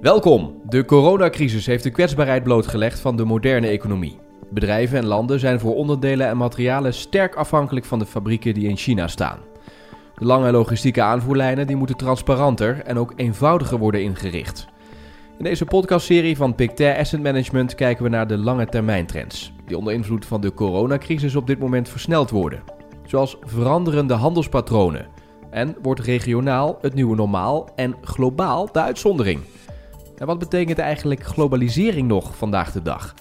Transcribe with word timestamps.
Welkom. 0.00 0.60
De 0.64 0.84
coronacrisis 0.84 1.66
heeft 1.66 1.82
de 1.82 1.90
kwetsbaarheid 1.90 2.42
blootgelegd 2.42 3.00
van 3.00 3.16
de 3.16 3.24
moderne 3.24 3.66
economie. 3.66 4.18
Bedrijven 4.50 4.98
en 4.98 5.06
landen 5.06 5.40
zijn 5.40 5.60
voor 5.60 5.74
onderdelen 5.74 6.26
en 6.26 6.36
materialen 6.36 6.94
sterk 6.94 7.34
afhankelijk 7.34 7.86
van 7.86 7.98
de 7.98 8.06
fabrieken 8.06 8.54
die 8.54 8.68
in 8.68 8.76
China 8.76 9.08
staan. 9.08 9.38
De 10.14 10.24
lange 10.24 10.50
logistieke 10.52 11.02
aanvoerlijnen 11.02 11.66
die 11.66 11.76
moeten 11.76 11.96
transparanter 11.96 12.82
en 12.82 12.98
ook 12.98 13.12
eenvoudiger 13.16 13.78
worden 13.78 14.02
ingericht. 14.02 14.68
In 15.38 15.44
deze 15.44 15.64
podcastserie 15.64 16.36
van 16.36 16.54
Pictet 16.54 16.96
Asset 16.96 17.22
Management 17.22 17.74
kijken 17.74 18.04
we 18.04 18.10
naar 18.10 18.26
de 18.26 18.38
lange 18.38 18.66
termijn 18.66 19.06
trends, 19.06 19.52
die 19.66 19.78
onder 19.78 19.92
invloed 19.92 20.26
van 20.26 20.40
de 20.40 20.54
coronacrisis 20.54 21.36
op 21.36 21.46
dit 21.46 21.58
moment 21.58 21.88
versneld 21.88 22.30
worden. 22.30 22.62
Zoals 23.04 23.36
veranderende 23.40 24.14
handelspatronen. 24.14 25.06
En 25.50 25.76
wordt 25.82 26.00
regionaal 26.00 26.78
het 26.80 26.94
nieuwe 26.94 27.16
normaal 27.16 27.68
en 27.76 27.96
globaal 28.02 28.72
de 28.72 28.80
uitzondering. 28.80 29.40
En 30.18 30.26
wat 30.26 30.38
betekent 30.38 30.78
eigenlijk 30.78 31.22
globalisering 31.22 32.08
nog 32.08 32.36
vandaag 32.36 32.72
de 32.72 32.82
dag? 32.82 33.14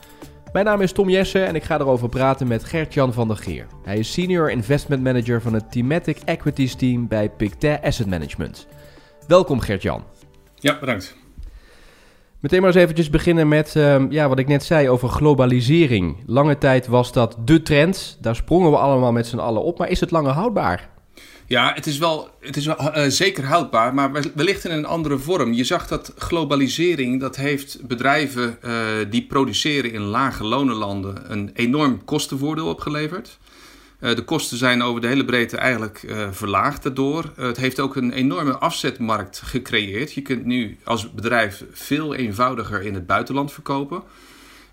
Mijn 0.54 0.66
naam 0.66 0.82
is 0.82 0.92
Tom 0.92 1.10
Jessen 1.10 1.48
en 1.48 1.56
ik 1.56 1.64
ga 1.64 1.80
erover 1.80 2.10
praten 2.10 2.48
met 2.48 2.64
Gert-Jan 2.64 3.14
van 3.14 3.28
der 3.28 3.38
Geer. 3.38 3.66
Hij 3.84 3.98
is 3.98 4.12
Senior 4.12 4.52
Investment 4.52 5.04
Manager 5.04 5.42
van 5.42 5.54
het 5.54 5.72
Thematic 5.72 6.18
Equities 6.26 6.76
Team 6.76 7.08
bij 7.08 7.30
Pictet 7.30 7.82
Asset 7.82 8.08
Management. 8.08 8.68
Welkom 9.28 9.60
Gert-Jan. 9.60 10.04
Ja, 10.56 10.80
bedankt. 10.80 11.18
Meteen 12.40 12.60
maar 12.60 12.70
eens 12.70 12.80
eventjes 12.80 13.10
beginnen 13.10 13.48
met 13.48 13.76
ehm, 13.76 14.12
ja, 14.12 14.28
wat 14.30 14.40
ik 14.40 14.48
net 14.48 14.64
zei 14.64 14.90
over 14.90 15.10
globalisering. 15.10 16.18
Lange 16.26 16.58
tijd 16.58 16.88
was 16.88 17.12
dat 17.12 17.38
de 17.46 17.62
trend. 17.62 18.18
Daar 18.22 18.36
sprongen 18.36 18.72
we 18.72 18.78
allemaal 18.78 19.12
met 19.12 19.28
z'n 19.28 19.38
allen 19.38 19.64
op. 19.64 19.78
Maar 19.78 19.90
is 19.90 20.00
het 20.00 20.12
langer 20.12 20.32
houdbaar? 20.32 20.90
Ja, 21.50 21.72
het 21.74 21.86
is 21.86 21.98
wel, 21.98 22.30
het 22.40 22.58
is 22.58 22.66
wel 22.66 22.98
uh, 22.98 23.06
zeker 23.08 23.46
houdbaar, 23.46 23.94
maar 23.94 24.12
wellicht 24.36 24.66
in 24.66 24.72
een 24.72 24.86
andere 24.86 25.18
vorm. 25.18 25.54
Je 25.54 25.64
zag 25.64 25.88
dat 25.88 26.14
globalisering, 26.18 27.20
dat 27.20 27.36
heeft 27.36 27.88
bedrijven 27.88 28.58
uh, 28.64 28.72
die 29.10 29.26
produceren 29.26 29.92
in 29.92 30.02
lage 30.02 30.44
lonenlanden 30.44 31.32
een 31.32 31.52
enorm 31.54 32.06
kostenvoordeel 32.06 32.68
opgeleverd. 32.68 33.38
De 34.00 34.24
kosten 34.24 34.58
zijn 34.58 34.82
over 34.82 35.02
de 35.02 35.08
hele 35.08 35.26
breedte 35.26 35.58
eigenlijk 35.58 36.14
verlaagd 36.32 36.84
daardoor. 36.84 37.32
het 37.36 37.58
heeft 37.58 37.80
ook 37.80 37.96
een 37.96 38.12
enorme 38.12 38.58
afzetmarkt 38.58 39.42
gecreëerd. 39.46 40.14
Je 40.14 40.22
kunt 40.22 40.46
nu 40.46 40.78
als 40.84 41.12
bedrijf 41.12 41.64
veel 41.72 42.16
eenvoudiger 42.16 42.82
in 42.82 42.94
het 42.94 43.06
buitenland 43.06 43.52
verkopen. 43.52 44.04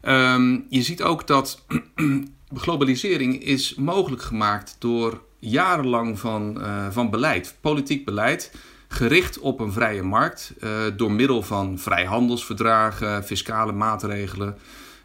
Um, 0.02 0.66
je 0.68 0.82
ziet 0.82 1.02
ook 1.02 1.26
dat 1.26 1.64
globalisering 2.64 3.42
is 3.42 3.74
mogelijk 3.74 4.22
gemaakt 4.22 4.76
door 4.78 5.25
jarenlang 5.50 6.18
van, 6.18 6.56
uh, 6.58 6.86
van 6.90 7.10
beleid, 7.10 7.56
politiek 7.60 8.04
beleid, 8.04 8.52
gericht 8.88 9.38
op 9.38 9.60
een 9.60 9.72
vrije 9.72 10.02
markt 10.02 10.54
uh, 10.60 10.70
door 10.96 11.12
middel 11.12 11.42
van 11.42 11.78
vrijhandelsverdragen, 11.78 13.24
fiscale 13.24 13.72
maatregelen. 13.72 14.56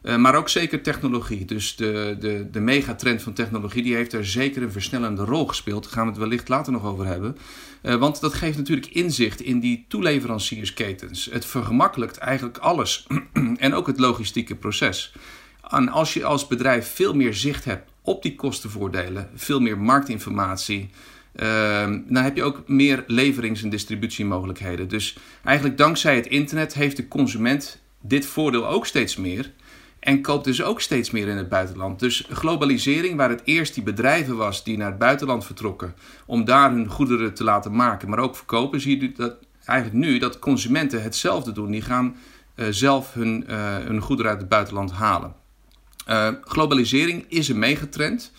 Uh, 0.03 0.15
maar 0.15 0.35
ook 0.35 0.49
zeker 0.49 0.81
technologie. 0.81 1.45
Dus 1.45 1.75
de, 1.75 2.15
de, 2.19 2.47
de 2.51 2.59
megatrend 2.59 3.21
van 3.21 3.33
technologie 3.33 3.83
die 3.83 3.95
heeft 3.95 4.13
er 4.13 4.25
zeker 4.25 4.61
een 4.61 4.71
versnellende 4.71 5.23
rol 5.23 5.47
gespeeld. 5.47 5.83
Daar 5.83 5.93
gaan 5.93 6.03
we 6.03 6.09
het 6.09 6.19
wellicht 6.19 6.49
later 6.49 6.71
nog 6.71 6.85
over 6.85 7.05
hebben. 7.05 7.37
Want 7.81 8.21
dat 8.21 8.33
geeft 8.33 8.57
natuurlijk 8.57 8.87
inzicht 8.87 9.41
in 9.41 9.59
die 9.59 9.85
toeleveranciersketens. 9.87 11.29
Het 11.31 11.45
vergemakkelijkt 11.45 12.17
eigenlijk 12.17 12.57
alles. 12.57 13.07
en 13.57 13.73
ook 13.73 13.87
het 13.87 13.99
logistieke 13.99 14.55
proces. 14.55 15.13
En 15.69 15.89
als 15.89 16.13
je 16.13 16.23
als 16.23 16.47
bedrijf 16.47 16.93
veel 16.93 17.13
meer 17.13 17.33
zicht 17.33 17.65
hebt 17.65 17.90
op 18.01 18.21
die 18.21 18.35
kostenvoordelen, 18.35 19.29
veel 19.35 19.59
meer 19.59 19.77
marktinformatie. 19.77 20.89
Uh, 21.35 21.45
dan 22.07 22.23
heb 22.23 22.35
je 22.35 22.43
ook 22.43 22.67
meer 22.67 23.03
leverings- 23.07 23.63
en 23.63 23.69
distributiemogelijkheden. 23.69 24.87
Dus 24.87 25.17
eigenlijk 25.43 25.77
dankzij 25.77 26.15
het 26.15 26.27
internet 26.27 26.73
heeft 26.73 26.97
de 26.97 27.07
consument 27.07 27.81
dit 28.01 28.25
voordeel 28.25 28.67
ook 28.67 28.85
steeds 28.85 29.15
meer. 29.15 29.51
En 29.99 30.21
koopt 30.21 30.45
dus 30.45 30.63
ook 30.63 30.81
steeds 30.81 31.11
meer 31.11 31.27
in 31.27 31.37
het 31.37 31.49
buitenland. 31.49 31.99
Dus 31.99 32.27
globalisering, 32.29 33.17
waar 33.17 33.29
het 33.29 33.41
eerst 33.43 33.73
die 33.73 33.83
bedrijven 33.83 34.37
was 34.37 34.63
die 34.63 34.77
naar 34.77 34.89
het 34.89 34.97
buitenland 34.97 35.45
vertrokken. 35.45 35.93
om 36.25 36.45
daar 36.45 36.71
hun 36.71 36.87
goederen 36.87 37.33
te 37.33 37.43
laten 37.43 37.75
maken, 37.75 38.09
maar 38.09 38.19
ook 38.19 38.35
verkopen. 38.35 38.81
zie 38.81 39.01
je 39.01 39.11
dat 39.11 39.35
eigenlijk 39.65 40.05
nu 40.05 40.17
dat 40.17 40.39
consumenten 40.39 41.03
hetzelfde 41.03 41.51
doen. 41.51 41.71
Die 41.71 41.81
gaan 41.81 42.15
uh, 42.55 42.65
zelf 42.69 43.13
hun, 43.13 43.43
uh, 43.49 43.77
hun 43.77 44.01
goederen 44.01 44.31
uit 44.31 44.39
het 44.39 44.49
buitenland 44.49 44.91
halen. 44.91 45.33
Uh, 46.07 46.29
globalisering 46.41 47.25
is 47.27 47.49
een 47.49 47.59
megatrend. 47.59 48.31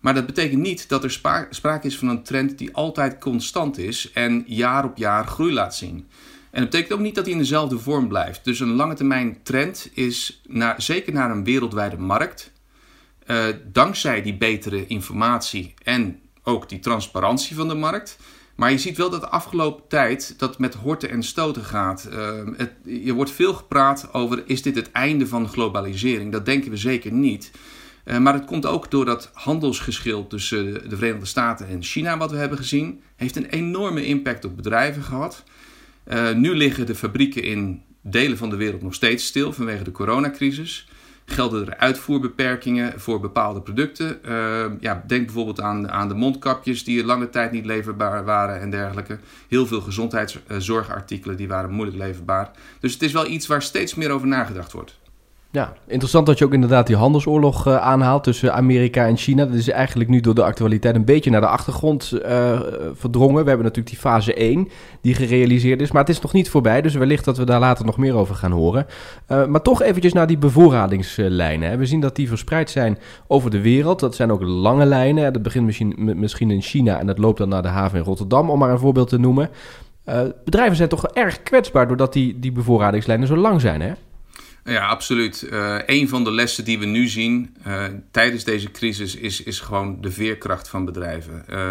Maar 0.00 0.14
dat 0.14 0.26
betekent 0.26 0.60
niet 0.60 0.88
dat 0.88 1.04
er 1.04 1.10
sprake 1.50 1.86
is 1.86 1.98
van 1.98 2.08
een 2.08 2.22
trend 2.22 2.58
die 2.58 2.74
altijd 2.74 3.18
constant 3.18 3.78
is 3.78 4.10
en 4.12 4.44
jaar 4.46 4.84
op 4.84 4.96
jaar 4.96 5.26
groei 5.26 5.52
laat 5.52 5.74
zien. 5.74 6.06
En 6.50 6.60
dat 6.60 6.70
betekent 6.70 6.92
ook 6.92 7.04
niet 7.04 7.14
dat 7.14 7.24
hij 7.24 7.32
in 7.32 7.40
dezelfde 7.40 7.78
vorm 7.78 8.08
blijft. 8.08 8.44
Dus 8.44 8.60
een 8.60 8.74
lange 8.74 8.94
termijn 8.94 9.42
trend 9.42 9.90
is 9.94 10.40
naar, 10.46 10.82
zeker 10.82 11.12
naar 11.12 11.30
een 11.30 11.44
wereldwijde 11.44 11.98
markt. 11.98 12.52
Uh, 13.26 13.44
dankzij 13.72 14.22
die 14.22 14.36
betere 14.36 14.86
informatie 14.86 15.74
en 15.82 16.20
ook 16.42 16.68
die 16.68 16.78
transparantie 16.78 17.56
van 17.56 17.68
de 17.68 17.74
markt. 17.74 18.18
Maar 18.54 18.70
je 18.70 18.78
ziet 18.78 18.96
wel 18.96 19.10
dat 19.10 19.20
de 19.20 19.28
afgelopen 19.28 19.88
tijd 19.88 20.34
dat 20.38 20.58
met 20.58 20.74
horten 20.74 21.10
en 21.10 21.22
stoten 21.22 21.64
gaat. 21.64 22.08
Uh, 22.12 22.30
het, 22.56 22.72
je 22.84 23.12
wordt 23.12 23.30
veel 23.30 23.54
gepraat 23.54 24.08
over 24.12 24.42
is 24.46 24.62
dit 24.62 24.74
het 24.74 24.90
einde 24.92 25.26
van 25.26 25.48
globalisering? 25.48 26.32
Dat 26.32 26.46
denken 26.46 26.70
we 26.70 26.76
zeker 26.76 27.12
niet. 27.12 27.50
Uh, 28.04 28.18
maar 28.18 28.34
het 28.34 28.44
komt 28.44 28.66
ook 28.66 28.90
door 28.90 29.04
dat 29.04 29.30
handelsgeschil 29.32 30.26
tussen 30.26 30.88
de 30.88 30.96
Verenigde 30.96 31.26
Staten 31.26 31.68
en 31.68 31.82
China, 31.82 32.16
wat 32.16 32.30
we 32.30 32.36
hebben 32.36 32.58
gezien, 32.58 33.00
heeft 33.16 33.36
een 33.36 33.48
enorme 33.48 34.06
impact 34.06 34.44
op 34.44 34.56
bedrijven 34.56 35.02
gehad. 35.02 35.44
Uh, 36.08 36.32
nu 36.32 36.54
liggen 36.54 36.86
de 36.86 36.94
fabrieken 36.94 37.42
in 37.42 37.82
delen 38.00 38.38
van 38.38 38.50
de 38.50 38.56
wereld 38.56 38.82
nog 38.82 38.94
steeds 38.94 39.26
stil 39.26 39.52
vanwege 39.52 39.84
de 39.84 39.92
coronacrisis 39.92 40.86
gelden 41.32 41.66
er 41.66 41.76
uitvoerbeperkingen 41.76 43.00
voor 43.00 43.20
bepaalde 43.20 43.60
producten. 43.60 44.18
Uh, 44.28 44.64
ja, 44.80 45.04
denk 45.06 45.24
bijvoorbeeld 45.24 45.60
aan, 45.60 45.90
aan 45.90 46.08
de 46.08 46.14
mondkapjes 46.14 46.84
die 46.84 47.04
lange 47.04 47.30
tijd 47.30 47.52
niet 47.52 47.64
leverbaar 47.64 48.24
waren 48.24 48.60
en 48.60 48.70
dergelijke. 48.70 49.18
Heel 49.48 49.66
veel 49.66 49.80
gezondheidszorgartikelen 49.80 51.36
die 51.36 51.48
waren 51.48 51.70
moeilijk 51.70 51.98
leverbaar. 51.98 52.50
Dus 52.80 52.92
het 52.92 53.02
is 53.02 53.12
wel 53.12 53.26
iets 53.26 53.46
waar 53.46 53.62
steeds 53.62 53.94
meer 53.94 54.10
over 54.10 54.26
nagedacht 54.26 54.72
wordt. 54.72 55.00
Ja, 55.52 55.72
interessant 55.86 56.26
dat 56.26 56.38
je 56.38 56.44
ook 56.44 56.52
inderdaad 56.52 56.86
die 56.86 56.96
handelsoorlog 56.96 57.66
uh, 57.66 57.76
aanhaalt 57.76 58.24
tussen 58.24 58.54
Amerika 58.54 59.06
en 59.06 59.16
China. 59.16 59.44
Dat 59.44 59.54
is 59.54 59.68
eigenlijk 59.68 60.10
nu 60.10 60.20
door 60.20 60.34
de 60.34 60.44
actualiteit 60.44 60.94
een 60.94 61.04
beetje 61.04 61.30
naar 61.30 61.40
de 61.40 61.46
achtergrond 61.46 62.12
uh, 62.14 62.60
verdrongen. 62.92 63.42
We 63.42 63.48
hebben 63.48 63.66
natuurlijk 63.66 63.88
die 63.94 63.98
fase 63.98 64.34
1 64.34 64.68
die 65.00 65.14
gerealiseerd 65.14 65.80
is, 65.80 65.92
maar 65.92 66.00
het 66.00 66.10
is 66.10 66.20
nog 66.20 66.32
niet 66.32 66.50
voorbij. 66.50 66.82
Dus 66.82 66.94
wellicht 66.94 67.24
dat 67.24 67.36
we 67.36 67.44
daar 67.44 67.60
later 67.60 67.84
nog 67.84 67.96
meer 67.96 68.14
over 68.14 68.34
gaan 68.34 68.50
horen. 68.52 68.86
Uh, 69.28 69.46
maar 69.46 69.62
toch 69.62 69.82
eventjes 69.82 70.12
naar 70.12 70.26
die 70.26 70.38
bevoorradingslijnen. 70.38 71.70
Hè. 71.70 71.76
We 71.76 71.86
zien 71.86 72.00
dat 72.00 72.16
die 72.16 72.28
verspreid 72.28 72.70
zijn 72.70 72.98
over 73.26 73.50
de 73.50 73.60
wereld. 73.60 74.00
Dat 74.00 74.14
zijn 74.14 74.32
ook 74.32 74.42
lange 74.42 74.84
lijnen. 74.84 75.32
Dat 75.32 75.42
begint 75.42 75.66
misschien, 75.66 75.94
misschien 75.98 76.50
in 76.50 76.62
China 76.62 76.98
en 76.98 77.06
dat 77.06 77.18
loopt 77.18 77.38
dan 77.38 77.48
naar 77.48 77.62
de 77.62 77.68
haven 77.68 77.98
in 77.98 78.04
Rotterdam, 78.04 78.50
om 78.50 78.58
maar 78.58 78.70
een 78.70 78.78
voorbeeld 78.78 79.08
te 79.08 79.18
noemen. 79.18 79.50
bedrijven 80.44 80.76
zijn 80.76 80.88
toch 80.88 81.06
erg 81.06 81.42
kwetsbaar 81.42 81.88
doordat 81.88 82.12
die, 82.12 82.38
die 82.38 82.52
bevoorradingslijnen 82.52 83.26
zo 83.26 83.36
lang 83.36 83.60
zijn, 83.60 83.80
hè? 83.80 83.92
Ja, 84.64 84.86
absoluut. 84.86 85.46
Uh, 85.50 85.78
een 85.86 86.08
van 86.08 86.24
de 86.24 86.32
lessen 86.32 86.64
die 86.64 86.78
we 86.78 86.86
nu 86.86 87.08
zien 87.08 87.56
uh, 87.66 87.84
tijdens 88.10 88.44
deze 88.44 88.70
crisis 88.70 89.16
is, 89.16 89.42
is 89.42 89.60
gewoon 89.60 90.00
de 90.00 90.10
veerkracht 90.10 90.68
van 90.68 90.84
bedrijven. 90.84 91.44
Uh, 91.50 91.70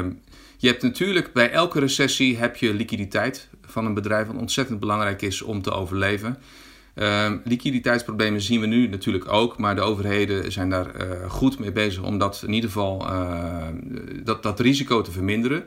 je 0.58 0.68
hebt 0.68 0.82
natuurlijk 0.82 1.34
bij 1.34 1.52
elke 1.52 1.80
recessie 1.80 2.38
heb 2.38 2.56
je 2.56 2.74
liquiditeit 2.74 3.48
van 3.66 3.86
een 3.86 3.94
bedrijf, 3.94 4.28
wat 4.28 4.36
ontzettend 4.36 4.80
belangrijk 4.80 5.22
is 5.22 5.42
om 5.42 5.62
te 5.62 5.72
overleven. 5.72 6.38
Ehm, 6.94 7.38
liquiditeitsproblemen 7.44 8.42
zien 8.42 8.60
we 8.60 8.66
nu 8.66 8.88
natuurlijk 8.88 9.32
ook, 9.32 9.58
maar 9.58 9.76
de 9.76 9.82
overheden 9.82 10.52
zijn 10.52 10.70
daar 10.70 10.96
eh, 10.96 11.30
goed 11.30 11.60
mee 11.60 11.72
bezig 11.72 12.04
om 12.04 12.18
dat 12.18 12.44
in 12.46 12.54
ieder 12.54 12.70
geval 12.70 13.08
dat, 14.24 14.44
dat 14.44 14.60
risico 14.60 15.02
te 15.02 15.12
verminderen. 15.12 15.66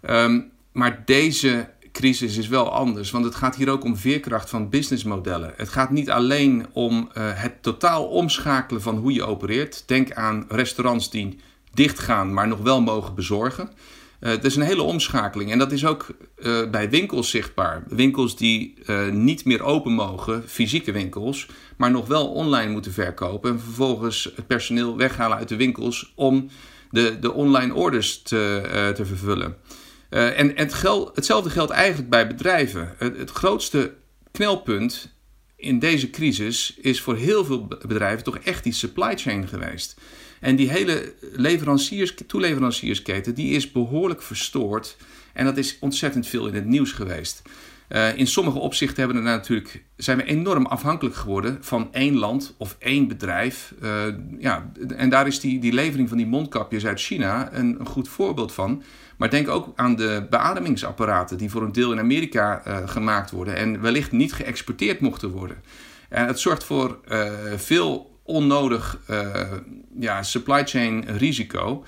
Ehm, 0.00 0.40
maar 0.72 1.02
deze 1.04 1.68
crisis 1.92 2.36
is 2.36 2.48
wel 2.48 2.70
anders. 2.72 3.10
Want 3.10 3.24
het 3.24 3.34
gaat 3.34 3.56
hier 3.56 3.70
ook 3.70 3.84
om 3.84 3.96
veerkracht 3.96 4.50
van 4.50 4.68
businessmodellen. 4.68 5.52
Het 5.56 5.68
gaat 5.68 5.90
niet 5.90 6.10
alleen 6.10 6.66
om 6.72 6.94
uh, 6.94 7.24
het 7.34 7.62
totaal 7.62 8.04
omschakelen 8.04 8.82
van 8.82 8.96
hoe 8.96 9.12
je 9.12 9.24
opereert. 9.24 9.82
Denk 9.86 10.12
aan 10.12 10.44
restaurants 10.48 11.10
die 11.10 11.38
dichtgaan, 11.74 12.34
maar 12.34 12.48
nog 12.48 12.58
wel 12.58 12.80
mogen 12.80 13.14
bezorgen. 13.14 13.70
Uh, 14.20 14.30
het 14.30 14.44
is 14.44 14.56
een 14.56 14.62
hele 14.62 14.82
omschakeling. 14.82 15.50
En 15.50 15.58
dat 15.58 15.72
is 15.72 15.86
ook 15.86 16.06
uh, 16.38 16.70
bij 16.70 16.90
winkels 16.90 17.30
zichtbaar. 17.30 17.82
Winkels 17.88 18.36
die 18.36 18.78
niet 19.10 19.44
meer 19.44 19.62
open 19.62 19.92
mogen, 19.92 20.42
fysieke 20.46 20.92
winkels, 20.92 21.46
maar 21.76 21.90
nog 21.90 22.06
wel 22.06 22.28
online 22.28 22.72
moeten 22.72 22.92
verkopen. 22.92 23.50
En 23.50 23.60
vervolgens 23.60 24.32
het 24.36 24.46
personeel 24.46 24.96
weghalen 24.96 25.36
uit 25.36 25.48
de 25.48 25.56
winkels 25.56 26.12
om 26.14 26.48
de, 26.90 27.18
de 27.20 27.32
online 27.32 27.74
orders 27.74 28.22
te, 28.22 28.92
te 28.94 29.04
vervullen. 29.06 29.56
Uh, 30.10 30.38
en 30.38 30.56
het 30.56 30.82
hetzelfde 31.14 31.50
geldt 31.50 31.72
eigenlijk 31.72 32.10
bij 32.10 32.26
bedrijven. 32.26 32.94
Het, 32.98 33.16
het, 33.16 33.30
grootste 33.30 33.94
knelpunt 34.30 35.12
in 35.56 35.78
deze 35.78 36.10
crisis 36.10 36.76
is 36.80 37.00
voor 37.00 37.16
heel 37.16 37.44
veel 37.44 37.66
bedrijven 37.66 38.24
toch 38.24 38.38
echt 38.38 38.64
die 38.64 38.72
supply 38.72 39.16
chain 39.16 39.48
geweest. 39.48 40.00
En 40.40 40.56
die 40.56 40.70
hele 40.70 41.14
leveranciers, 41.32 42.14
toeleveranciersketen 42.26 43.34
die 43.34 43.54
is 43.54 43.72
behoorlijk 43.72 44.22
verstoord. 44.22 44.96
En 45.32 45.44
dat 45.44 45.56
is 45.56 45.76
ontzettend 45.80 46.26
veel 46.26 46.46
in 46.46 46.54
het 46.54 46.66
nieuws 46.66 46.92
geweest. 46.92 47.42
Uh, 47.92 48.16
in 48.16 48.26
sommige 48.26 48.58
opzichten 48.58 48.98
hebben 48.98 49.22
we 49.22 49.28
natuurlijk, 49.28 49.84
zijn 49.96 50.16
we 50.16 50.24
enorm 50.24 50.66
afhankelijk 50.66 51.16
geworden 51.16 51.58
van 51.60 51.88
één 51.92 52.16
land 52.16 52.54
of 52.58 52.76
één 52.78 53.08
bedrijf. 53.08 53.74
Uh, 53.82 53.90
ja, 54.38 54.72
en 54.96 55.10
daar 55.10 55.26
is 55.26 55.40
die, 55.40 55.60
die 55.60 55.72
levering 55.72 56.08
van 56.08 56.16
die 56.16 56.26
mondkapjes 56.26 56.86
uit 56.86 57.00
China 57.00 57.52
een, 57.52 57.78
goed 57.86 58.08
voorbeeld 58.08 58.52
van. 58.52 58.82
Maar 59.16 59.30
denk 59.30 59.48
ook 59.48 59.72
aan 59.76 59.96
de 59.96 60.26
beademingsapparaten 60.30 61.38
die 61.38 61.50
voor 61.50 61.62
een 61.62 61.72
deel 61.72 61.92
in 61.92 61.98
Amerika 61.98 62.62
uh, 62.66 62.88
gemaakt 62.88 63.30
worden 63.30 63.56
en 63.56 63.80
wellicht 63.80 64.12
niet 64.12 64.32
geëxporteerd 64.32 65.00
mochten 65.00 65.30
worden. 65.30 65.62
En 66.08 66.26
het 66.26 66.40
zorgt 66.40 66.64
voor 66.64 66.98
veel 67.56 68.20
onnodig 68.22 68.98
ja, 69.98 70.22
supply 70.22 70.66
chain 70.66 71.04
risico. 71.16 71.84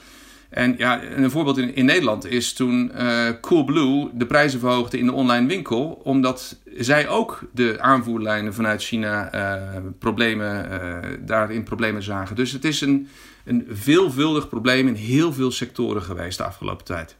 En 0.52 0.74
ja, 0.76 1.02
een 1.02 1.30
voorbeeld 1.30 1.58
in, 1.58 1.74
in 1.74 1.84
Nederland 1.84 2.26
is 2.26 2.52
toen 2.52 2.92
uh, 2.94 3.28
Coolblue 3.40 4.10
de 4.12 4.26
prijzen 4.26 4.60
verhoogde 4.60 4.98
in 4.98 5.06
de 5.06 5.12
online 5.12 5.46
winkel, 5.46 6.00
omdat 6.04 6.60
zij 6.76 7.08
ook 7.08 7.40
de 7.52 7.80
aanvoerlijnen 7.80 8.54
vanuit 8.54 8.82
China 8.82 9.34
uh, 9.34 9.82
problemen, 9.98 10.68
uh, 10.70 10.98
daarin 11.20 11.62
problemen 11.62 12.02
zagen. 12.02 12.36
Dus 12.36 12.52
het 12.52 12.64
is 12.64 12.80
een, 12.80 13.08
een 13.44 13.66
veelvuldig 13.70 14.48
probleem 14.48 14.88
in 14.88 14.94
heel 14.94 15.32
veel 15.32 15.50
sectoren 15.50 16.02
geweest 16.02 16.38
de 16.38 16.44
afgelopen 16.44 16.84
tijd. 16.84 17.16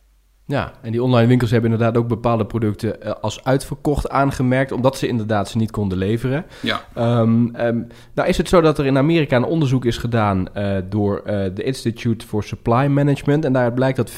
Ja, 0.52 0.72
en 0.82 0.93
die 0.93 1.02
online 1.02 1.26
winkels 1.26 1.50
hebben 1.50 1.70
inderdaad 1.70 1.96
ook 1.96 2.08
bepaalde 2.08 2.46
producten 2.46 3.02
eh, 3.02 3.12
als 3.20 3.44
uitverkocht 3.44 4.08
aangemerkt, 4.08 4.72
omdat 4.72 4.96
ze 4.96 5.06
inderdaad 5.06 5.49
ze 5.49 5.56
niet 5.56 5.70
konden 5.70 5.99
leveren. 5.99 6.44
Ja. 6.60 6.81
Um, 6.99 7.56
um, 7.60 7.87
nou 8.14 8.28
is 8.28 8.37
het 8.37 8.49
zo 8.49 8.60
dat 8.60 8.78
er 8.78 8.87
in 8.87 8.96
Amerika 8.96 9.37
een 9.37 9.44
onderzoek 9.44 9.84
is 9.84 9.96
gedaan 9.96 10.46
uh, 10.56 10.76
door 10.88 11.22
uh, 11.26 11.44
de 11.54 11.62
Institute 11.62 12.26
for 12.26 12.44
Supply 12.44 12.87
Management. 12.87 13.44
En 13.44 13.52
daaruit 13.52 13.75
blijkt 13.75 13.96
dat 13.96 14.12
75% 14.12 14.14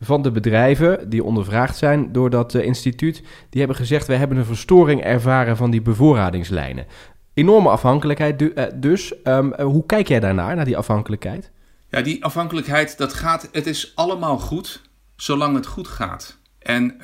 van 0.00 0.22
de 0.22 0.30
bedrijven 0.30 1.10
die 1.10 1.24
ondervraagd 1.24 1.76
zijn 1.76 2.12
door 2.12 2.30
dat 2.30 2.54
instituut, 2.54 3.22
die 3.50 3.58
hebben 3.58 3.76
gezegd, 3.76 4.06
we 4.06 4.14
hebben 4.14 4.36
een 4.36 4.44
verstoring 4.44 5.02
ervaren 5.02 5.56
van 5.56 5.70
die 5.70 5.82
bevoorradingslijnen. 5.82 6.86
Enorme 7.34 7.68
afhankelijkheid 7.68 8.52
dus. 8.74 9.14
Um, 9.24 9.60
hoe 9.60 9.86
kijk 9.86 10.08
jij 10.08 10.20
daarnaar, 10.20 10.56
naar 10.56 10.64
die 10.64 10.76
afhankelijkheid? 10.76 11.50
Ja, 11.90 12.02
die 12.02 12.24
afhankelijkheid, 12.24 12.98
dat 12.98 13.12
gaat, 13.12 13.48
het 13.52 13.66
is 13.66 13.92
allemaal 13.94 14.38
goed 14.38 14.82
zolang 15.16 15.56
het 15.56 15.66
goed 15.66 15.88
gaat. 15.88 16.36
En 16.58 16.84
uh, 16.84 17.00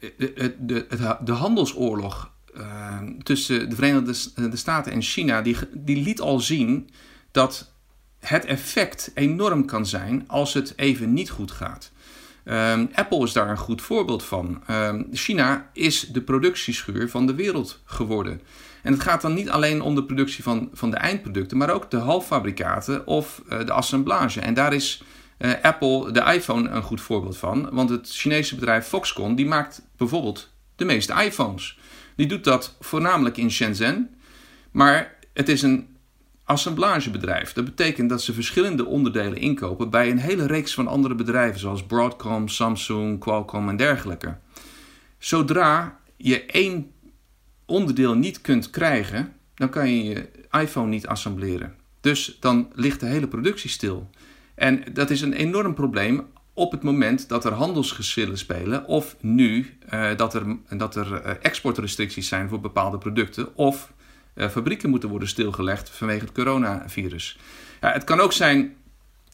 de, 0.00 0.14
de, 0.18 0.56
de, 0.58 1.16
de, 1.24 1.32
handelsoorlog 1.32 2.30
uh, 2.56 2.98
tussen 3.22 3.70
de 3.70 3.74
Verenigde 3.74 4.56
Staten 4.56 4.92
en 4.92 5.02
China, 5.02 5.42
die, 5.42 5.56
die 5.72 6.02
liet 6.02 6.20
al 6.20 6.40
zien 6.40 6.90
dat 7.30 7.72
het 8.18 8.44
effect 8.44 9.10
enorm 9.14 9.64
kan 9.66 9.86
zijn 9.86 10.24
als 10.26 10.54
het 10.54 10.72
even 10.76 11.12
niet 11.12 11.30
goed 11.30 11.50
gaat. 11.50 11.90
Um, 12.44 12.88
Apple 12.92 13.22
is 13.22 13.32
daar 13.32 13.50
een 13.50 13.58
goed 13.58 13.82
voorbeeld 13.82 14.22
van. 14.22 14.62
Um, 14.70 15.06
China 15.12 15.70
is 15.72 16.00
de 16.00 16.20
productieschuur 16.20 17.10
van 17.10 17.26
de 17.26 17.34
wereld 17.34 17.80
geworden. 17.84 18.40
En 18.86 18.92
het 18.92 19.02
gaat 19.02 19.20
dan 19.20 19.34
niet 19.34 19.50
alleen 19.50 19.80
om 19.80 19.94
de 19.94 20.04
productie 20.04 20.42
van, 20.42 20.70
van 20.72 20.90
de 20.90 20.96
eindproducten, 20.96 21.56
maar 21.56 21.70
ook 21.70 21.90
de 21.90 21.96
halffabrikaten 21.96 23.06
of 23.06 23.42
uh, 23.48 23.64
de 23.64 23.72
assemblage. 23.72 24.40
En 24.40 24.54
daar 24.54 24.72
is 24.72 25.02
uh, 25.38 25.52
Apple, 25.62 26.12
de 26.12 26.20
iPhone, 26.20 26.68
een 26.68 26.82
goed 26.82 27.00
voorbeeld 27.00 27.36
van. 27.36 27.68
Want 27.72 27.90
het 27.90 28.08
Chinese 28.10 28.54
bedrijf 28.54 28.86
Foxconn 28.86 29.34
die 29.34 29.46
maakt 29.46 29.82
bijvoorbeeld 29.96 30.50
de 30.76 30.84
meeste 30.84 31.22
iPhones. 31.24 31.78
Die 32.16 32.26
doet 32.26 32.44
dat 32.44 32.76
voornamelijk 32.80 33.36
in 33.36 33.50
Shenzhen. 33.50 34.16
Maar 34.70 35.14
het 35.32 35.48
is 35.48 35.62
een 35.62 35.96
assemblagebedrijf. 36.44 37.52
Dat 37.52 37.64
betekent 37.64 38.08
dat 38.08 38.22
ze 38.22 38.32
verschillende 38.32 38.84
onderdelen 38.84 39.38
inkopen 39.38 39.90
bij 39.90 40.10
een 40.10 40.18
hele 40.18 40.46
reeks 40.46 40.74
van 40.74 40.86
andere 40.86 41.14
bedrijven, 41.14 41.60
zoals 41.60 41.86
Broadcom, 41.86 42.48
Samsung, 42.48 43.20
Qualcomm 43.20 43.68
en 43.68 43.76
dergelijke. 43.76 44.36
Zodra 45.18 45.98
je 46.16 46.44
één 46.44 46.90
onderdeel 47.66 48.14
niet 48.14 48.40
kunt 48.40 48.70
krijgen, 48.70 49.32
dan 49.54 49.68
kan 49.68 49.90
je 49.90 50.04
je 50.04 50.28
iPhone 50.50 50.88
niet 50.88 51.06
assembleren. 51.06 51.74
Dus 52.00 52.36
dan 52.40 52.68
ligt 52.74 53.00
de 53.00 53.06
hele 53.06 53.28
productie 53.28 53.70
stil. 53.70 54.10
En 54.54 54.84
dat 54.92 55.10
is 55.10 55.20
een 55.20 55.32
enorm 55.32 55.74
probleem 55.74 56.26
op 56.52 56.72
het 56.72 56.82
moment 56.82 57.28
dat 57.28 57.44
er 57.44 57.52
handelsgeschillen 57.52 58.38
spelen, 58.38 58.86
of 58.86 59.16
nu 59.20 59.78
uh, 59.94 60.16
dat 60.16 60.34
er, 60.34 60.56
dat 60.76 60.96
er 60.96 61.12
uh, 61.12 61.30
exportrestricties 61.42 62.28
zijn 62.28 62.48
voor 62.48 62.60
bepaalde 62.60 62.98
producten, 62.98 63.56
of 63.56 63.92
uh, 64.34 64.48
fabrieken 64.48 64.90
moeten 64.90 65.08
worden 65.08 65.28
stilgelegd 65.28 65.90
vanwege 65.90 66.20
het 66.20 66.32
coronavirus. 66.32 67.38
Ja, 67.80 67.92
het 67.92 68.04
kan 68.04 68.20
ook 68.20 68.32
zijn, 68.32 68.74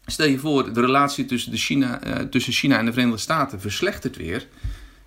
stel 0.06 0.26
je 0.26 0.38
voor, 0.38 0.72
de 0.72 0.80
relatie 0.80 1.24
tussen, 1.24 1.50
de 1.50 1.56
China, 1.56 2.00
tussen 2.30 2.52
China 2.52 2.78
en 2.78 2.84
de 2.84 2.92
Verenigde 2.92 3.20
Staten 3.20 3.60
verslechtert 3.60 4.16
weer. 4.16 4.46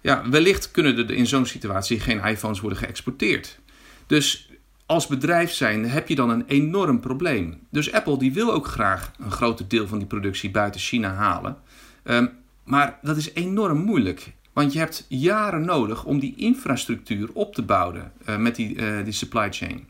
Ja, 0.05 0.29
wellicht 0.29 0.71
kunnen 0.71 0.97
er 0.97 1.11
in 1.11 1.27
zo'n 1.27 1.45
situatie 1.45 1.99
geen 1.99 2.23
iPhones 2.23 2.59
worden 2.59 2.79
geëxporteerd. 2.79 3.59
Dus 4.07 4.49
als 4.85 5.07
bedrijf 5.07 5.51
zijn 5.51 5.89
heb 5.89 6.07
je 6.07 6.15
dan 6.15 6.29
een 6.29 6.43
enorm 6.47 6.99
probleem. 6.99 7.59
Dus 7.69 7.91
Apple 7.91 8.17
die 8.17 8.33
wil 8.33 8.53
ook 8.53 8.67
graag 8.67 9.11
een 9.19 9.31
groot 9.31 9.69
deel 9.69 9.87
van 9.87 9.97
die 9.97 10.07
productie 10.07 10.51
buiten 10.51 10.81
China 10.81 11.13
halen. 11.13 11.57
Um, 12.03 12.31
maar 12.63 12.99
dat 13.01 13.17
is 13.17 13.33
enorm 13.33 13.77
moeilijk. 13.77 14.33
Want 14.53 14.73
je 14.73 14.79
hebt 14.79 15.05
jaren 15.07 15.65
nodig 15.65 16.03
om 16.03 16.19
die 16.19 16.35
infrastructuur 16.35 17.29
op 17.33 17.53
te 17.53 17.61
bouwen 17.61 18.11
uh, 18.29 18.37
met 18.37 18.55
die, 18.55 18.75
uh, 18.75 19.03
die 19.03 19.13
supply 19.13 19.53
chain. 19.53 19.87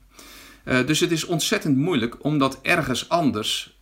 Uh, 0.65 0.85
dus 0.85 0.99
het 0.99 1.11
is 1.11 1.25
ontzettend 1.25 1.77
moeilijk 1.77 2.23
om 2.23 2.37
dat 2.37 2.59
ergens 2.61 3.09
anders 3.09 3.77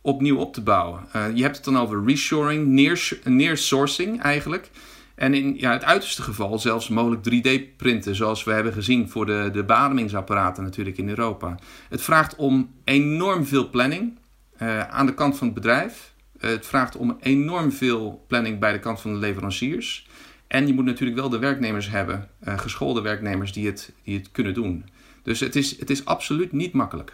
opnieuw 0.00 0.36
op 0.36 0.52
te 0.54 0.62
bouwen. 0.62 1.00
je 1.34 1.42
hebt 1.42 1.56
het 1.56 1.64
dan 1.64 1.78
over 1.78 2.04
reshoring, 2.04 2.66
near, 2.66 3.18
nearsourcing 3.24 4.20
eigenlijk. 4.22 4.70
En 5.14 5.34
in 5.34 5.54
ja, 5.58 5.72
het 5.72 5.84
uiterste 5.84 6.22
geval 6.22 6.58
zelfs 6.58 6.88
mogelijk 6.88 7.22
3D-printen, 7.30 8.14
zoals 8.14 8.44
we 8.44 8.52
hebben 8.52 8.72
gezien 8.72 9.08
voor 9.08 9.26
de, 9.26 9.50
de 9.52 9.64
bademingsapparaten 9.64 10.62
natuurlijk 10.62 10.98
in 10.98 11.08
Europa. 11.08 11.58
Het 11.88 12.02
vraagt 12.02 12.36
om 12.36 12.70
enorm 12.84 13.44
veel 13.44 13.70
planning 13.70 14.18
uh, 14.62 14.88
aan 14.88 15.06
de 15.06 15.14
kant 15.14 15.36
van 15.38 15.46
het 15.46 15.56
bedrijf. 15.56 16.12
Uh, 16.40 16.50
het 16.50 16.66
vraagt 16.66 16.96
om 16.96 17.16
enorm 17.20 17.72
veel 17.72 18.24
planning 18.28 18.58
bij 18.58 18.72
de 18.72 18.78
kant 18.78 19.00
van 19.00 19.12
de 19.12 19.18
leveranciers. 19.18 20.08
En 20.46 20.66
je 20.66 20.74
moet 20.74 20.84
natuurlijk 20.84 21.20
wel 21.20 21.28
de 21.28 21.38
werknemers 21.38 21.90
hebben, 21.90 22.28
uh, 22.44 22.58
geschoolde 22.58 23.00
werknemers, 23.00 23.52
die 23.52 23.66
het, 23.66 23.92
die 24.02 24.18
het 24.18 24.30
kunnen 24.32 24.54
doen. 24.54 24.84
Dus 25.22 25.40
het 25.40 25.56
is, 25.56 25.78
het 25.78 25.90
is 25.90 26.04
absoluut 26.04 26.52
niet 26.52 26.72
makkelijk. 26.72 27.12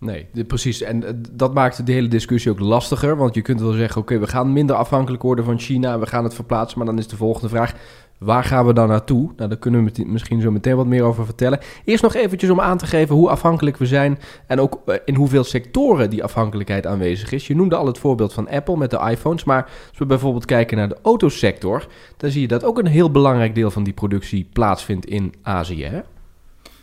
Nee, 0.00 0.26
precies. 0.46 0.82
En 0.82 1.04
eh, 1.04 1.12
dat 1.30 1.54
maakt 1.54 1.86
de 1.86 1.92
hele 1.92 2.08
discussie 2.08 2.50
ook 2.50 2.60
lastiger. 2.60 3.16
Want 3.16 3.34
je 3.34 3.42
kunt 3.42 3.60
wel 3.60 3.72
zeggen, 3.72 4.00
oké, 4.00 4.18
we 4.18 4.26
gaan 4.26 4.52
minder 4.52 4.76
afhankelijk 4.76 5.22
worden 5.22 5.44
van 5.44 5.58
China. 5.58 5.98
We 5.98 6.06
gaan 6.06 6.24
het 6.24 6.34
verplaatsen. 6.34 6.78
Maar 6.78 6.86
dan 6.86 6.98
is 6.98 7.08
de 7.08 7.16
volgende 7.16 7.48
vraag, 7.48 7.74
waar 8.18 8.44
gaan 8.44 8.66
we 8.66 8.72
dan 8.72 8.88
naartoe? 8.88 9.32
Nou, 9.36 9.48
daar 9.48 9.58
kunnen 9.58 9.84
we 9.84 10.04
misschien 10.06 10.40
zo 10.40 10.50
meteen 10.50 10.76
wat 10.76 10.86
meer 10.86 11.02
over 11.02 11.24
vertellen. 11.24 11.58
Eerst 11.84 12.02
nog 12.02 12.14
eventjes 12.14 12.50
om 12.50 12.60
aan 12.60 12.78
te 12.78 12.86
geven 12.86 13.14
hoe 13.14 13.28
afhankelijk 13.28 13.76
we 13.76 13.86
zijn. 13.86 14.18
En 14.46 14.60
ook 14.60 14.80
eh, 14.86 14.96
in 15.04 15.14
hoeveel 15.14 15.44
sectoren 15.44 16.10
die 16.10 16.24
afhankelijkheid 16.24 16.86
aanwezig 16.86 17.32
is. 17.32 17.46
Je 17.46 17.56
noemde 17.56 17.76
al 17.76 17.86
het 17.86 17.98
voorbeeld 17.98 18.32
van 18.32 18.48
Apple 18.48 18.76
met 18.76 18.90
de 18.90 19.06
iPhones. 19.10 19.44
Maar 19.44 19.62
als 19.88 19.98
we 19.98 20.06
bijvoorbeeld 20.06 20.44
kijken 20.44 20.76
naar 20.76 20.88
de 20.88 20.98
autosector... 21.02 21.86
dan 22.16 22.30
zie 22.30 22.40
je 22.40 22.48
dat 22.48 22.64
ook 22.64 22.78
een 22.78 22.86
heel 22.86 23.10
belangrijk 23.10 23.54
deel 23.54 23.70
van 23.70 23.84
die 23.84 23.92
productie 23.92 24.48
plaatsvindt 24.52 25.06
in 25.06 25.34
Azië, 25.42 25.84
hè? 25.84 26.00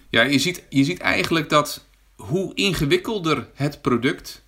Ja, 0.09 0.21
je 0.21 0.39
ziet, 0.39 0.63
je 0.69 0.83
ziet 0.83 0.99
eigenlijk 0.99 1.49
dat 1.49 1.86
hoe 2.17 2.51
ingewikkelder 2.53 3.47
het 3.53 3.81
product, 3.81 4.45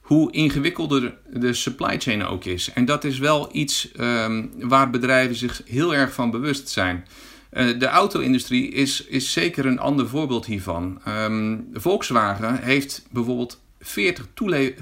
hoe 0.00 0.32
ingewikkelder 0.32 1.14
de 1.32 1.52
supply 1.52 2.00
chain 2.00 2.24
ook 2.24 2.44
is. 2.44 2.72
En 2.72 2.84
dat 2.84 3.04
is 3.04 3.18
wel 3.18 3.48
iets 3.52 3.90
um, 4.00 4.50
waar 4.58 4.90
bedrijven 4.90 5.36
zich 5.36 5.62
heel 5.66 5.94
erg 5.94 6.12
van 6.12 6.30
bewust 6.30 6.68
zijn. 6.68 7.06
Uh, 7.52 7.78
de 7.78 7.86
auto-industrie 7.86 8.68
is, 8.68 9.04
is 9.04 9.32
zeker 9.32 9.66
een 9.66 9.78
ander 9.78 10.08
voorbeeld 10.08 10.46
hiervan. 10.46 11.00
Um, 11.08 11.68
Volkswagen 11.72 12.62
heeft 12.62 13.06
bijvoorbeeld 13.10 13.60
40 13.80 14.26
toele 14.34 14.74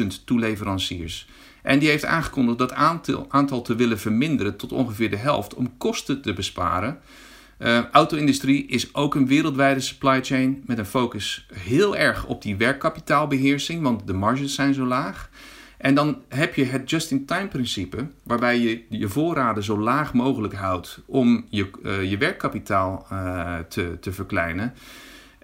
40.000 0.00 0.06
toeleveranciers. 0.24 1.28
En 1.62 1.78
die 1.78 1.88
heeft 1.88 2.04
aangekondigd 2.04 2.58
dat 2.58 2.72
aantal, 2.72 3.26
aantal 3.28 3.62
te 3.62 3.74
willen 3.74 3.98
verminderen 3.98 4.56
tot 4.56 4.72
ongeveer 4.72 5.10
de 5.10 5.16
helft 5.16 5.54
om 5.54 5.76
kosten 5.78 6.22
te 6.22 6.32
besparen. 6.32 7.00
Uh, 7.58 7.84
auto-industrie 7.92 8.66
is 8.66 8.94
ook 8.94 9.14
een 9.14 9.26
wereldwijde 9.26 9.80
supply 9.80 10.24
chain 10.24 10.62
met 10.66 10.78
een 10.78 10.86
focus 10.86 11.46
heel 11.52 11.96
erg 11.96 12.26
op 12.26 12.42
die 12.42 12.56
werkkapitaalbeheersing, 12.56 13.82
want 13.82 14.06
de 14.06 14.12
marges 14.12 14.54
zijn 14.54 14.74
zo 14.74 14.86
laag. 14.86 15.30
En 15.78 15.94
dan 15.94 16.22
heb 16.28 16.54
je 16.54 16.64
het 16.64 16.90
just-in-time 16.90 17.48
principe, 17.48 18.06
waarbij 18.22 18.58
je 18.58 18.82
je 18.88 19.08
voorraden 19.08 19.62
zo 19.62 19.78
laag 19.78 20.14
mogelijk 20.14 20.54
houdt 20.54 21.00
om 21.06 21.46
je, 21.48 21.70
uh, 21.82 22.10
je 22.10 22.18
werkkapitaal 22.18 23.06
uh, 23.12 23.58
te, 23.68 23.96
te 24.00 24.12
verkleinen. 24.12 24.74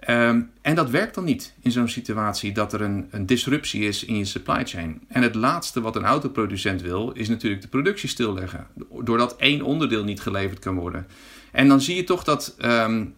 Um, 0.09 0.51
en 0.61 0.75
dat 0.75 0.89
werkt 0.89 1.15
dan 1.15 1.23
niet 1.23 1.53
in 1.61 1.71
zo'n 1.71 1.87
situatie 1.87 2.51
dat 2.51 2.73
er 2.73 2.81
een, 2.81 3.07
een, 3.11 3.25
disruptie 3.25 3.83
is 3.83 4.03
in 4.03 4.17
je 4.17 4.25
supply 4.25 4.65
chain. 4.65 5.01
En 5.07 5.21
het 5.21 5.35
laatste 5.35 5.81
wat 5.81 5.95
een 5.95 6.05
autoproducent 6.05 6.81
wil, 6.81 7.11
is 7.11 7.29
natuurlijk 7.29 7.61
de 7.61 7.67
productie 7.67 8.09
stilleggen, 8.09 8.67
doordat 9.03 9.35
één 9.35 9.61
onderdeel 9.61 10.03
niet 10.03 10.21
geleverd 10.21 10.59
kan 10.59 10.75
worden. 10.75 11.07
En 11.55 11.67
dan 11.67 11.81
zie 11.81 11.95
je 11.95 12.03
toch 12.03 12.23
dat 12.23 12.55
um, 12.65 13.15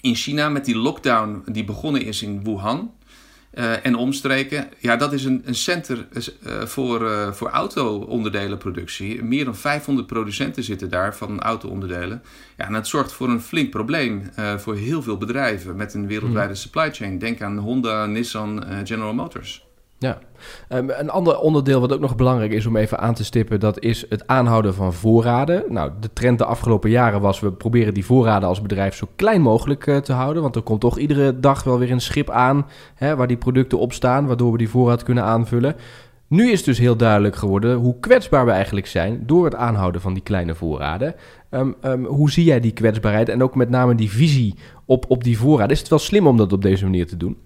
in 0.00 0.14
China 0.14 0.48
met 0.48 0.64
die 0.64 0.76
lockdown 0.76 1.42
die 1.46 1.64
begonnen 1.64 2.02
is 2.02 2.22
in 2.22 2.44
Wuhan. 2.44 2.92
uh, 3.54 3.86
en 3.86 3.94
omstreken. 3.94 4.68
Ja, 4.78 4.96
dat 4.96 5.12
is 5.12 5.24
een, 5.24 5.42
een 5.44 5.54
center 5.54 6.08
uh, 6.12 6.62
voor, 6.62 7.02
uh, 7.02 7.32
voor 7.32 7.48
auto-onderdelenproductie. 7.48 9.22
Meer 9.22 9.44
dan 9.44 9.56
500 9.56 10.06
producenten 10.06 10.62
zitten 10.62 10.90
daar 10.90 11.16
van 11.16 11.40
auto-onderdelen. 11.40 12.22
Ja, 12.56 12.66
en 12.66 12.72
dat 12.72 12.88
zorgt 12.88 13.12
voor 13.12 13.28
een 13.28 13.40
flink 13.40 13.70
probleem 13.70 14.30
voor 14.56 14.76
heel 14.76 15.02
veel 15.02 15.18
bedrijven 15.18 15.76
met 15.76 15.94
een 15.94 16.06
wereldwijde 16.06 16.52
hmm. 16.52 16.62
supply 16.62 16.92
chain. 16.92 17.18
Denk 17.18 17.42
aan 17.42 17.58
Honda, 17.58 18.06
Nissan, 18.06 18.64
General 18.84 19.14
Motors. 19.14 19.67
Ja, 20.00 20.18
um, 20.68 20.90
een 20.90 21.10
ander 21.10 21.38
onderdeel 21.38 21.80
wat 21.80 21.92
ook 21.92 22.00
nog 22.00 22.16
belangrijk 22.16 22.52
is 22.52 22.66
om 22.66 22.76
even 22.76 22.98
aan 22.98 23.14
te 23.14 23.24
stippen, 23.24 23.60
dat 23.60 23.80
is 23.80 24.04
het 24.08 24.26
aanhouden 24.26 24.74
van 24.74 24.92
voorraden. 24.92 25.64
Nou, 25.68 25.90
de 26.00 26.12
trend 26.12 26.38
de 26.38 26.44
afgelopen 26.44 26.90
jaren 26.90 27.20
was, 27.20 27.40
we 27.40 27.52
proberen 27.52 27.94
die 27.94 28.04
voorraden 28.04 28.48
als 28.48 28.62
bedrijf 28.62 28.94
zo 28.94 29.08
klein 29.16 29.40
mogelijk 29.40 29.86
uh, 29.86 29.96
te 29.96 30.12
houden, 30.12 30.42
want 30.42 30.56
er 30.56 30.62
komt 30.62 30.80
toch 30.80 30.98
iedere 30.98 31.40
dag 31.40 31.64
wel 31.64 31.78
weer 31.78 31.90
een 31.90 32.00
schip 32.00 32.30
aan 32.30 32.66
hè, 32.94 33.16
waar 33.16 33.26
die 33.26 33.36
producten 33.36 33.78
op 33.78 33.92
staan, 33.92 34.26
waardoor 34.26 34.52
we 34.52 34.58
die 34.58 34.68
voorraad 34.68 35.02
kunnen 35.02 35.24
aanvullen. 35.24 35.76
Nu 36.28 36.50
is 36.50 36.56
het 36.56 36.64
dus 36.64 36.78
heel 36.78 36.96
duidelijk 36.96 37.36
geworden 37.36 37.76
hoe 37.76 38.00
kwetsbaar 38.00 38.44
we 38.44 38.50
eigenlijk 38.50 38.86
zijn 38.86 39.22
door 39.26 39.44
het 39.44 39.54
aanhouden 39.54 40.00
van 40.00 40.14
die 40.14 40.22
kleine 40.22 40.54
voorraden. 40.54 41.14
Um, 41.50 41.74
um, 41.82 42.04
hoe 42.04 42.30
zie 42.30 42.44
jij 42.44 42.60
die 42.60 42.72
kwetsbaarheid 42.72 43.28
en 43.28 43.42
ook 43.42 43.54
met 43.54 43.70
name 43.70 43.94
die 43.94 44.10
visie 44.10 44.54
op, 44.84 45.04
op 45.08 45.24
die 45.24 45.38
voorraden? 45.38 45.72
Is 45.72 45.78
het 45.78 45.88
wel 45.88 45.98
slim 45.98 46.26
om 46.26 46.36
dat 46.36 46.52
op 46.52 46.62
deze 46.62 46.84
manier 46.84 47.06
te 47.06 47.16
doen? 47.16 47.36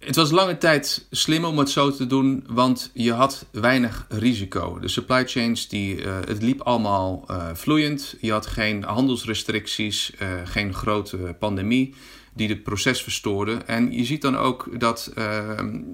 Het 0.00 0.16
was 0.16 0.30
lange 0.30 0.58
tijd 0.58 1.06
slim 1.10 1.44
om 1.44 1.58
het 1.58 1.70
zo 1.70 1.90
te 1.90 2.06
doen, 2.06 2.44
want 2.46 2.90
je 2.94 3.12
had 3.12 3.46
weinig 3.50 4.06
risico. 4.08 4.78
De 4.78 4.88
supply 4.88 5.26
chains, 5.26 5.68
die, 5.68 6.02
uh, 6.02 6.18
het 6.24 6.42
liep 6.42 6.60
allemaal 6.60 7.24
uh, 7.30 7.46
vloeiend. 7.52 8.16
Je 8.20 8.32
had 8.32 8.46
geen 8.46 8.82
handelsrestricties, 8.82 10.12
uh, 10.22 10.28
geen 10.44 10.74
grote 10.74 11.36
pandemie 11.38 11.94
die 12.34 12.48
het 12.48 12.62
proces 12.62 13.02
verstoorde. 13.02 13.54
En 13.54 13.92
je 13.92 14.04
ziet 14.04 14.22
dan 14.22 14.36
ook 14.36 14.80
dat 14.80 15.12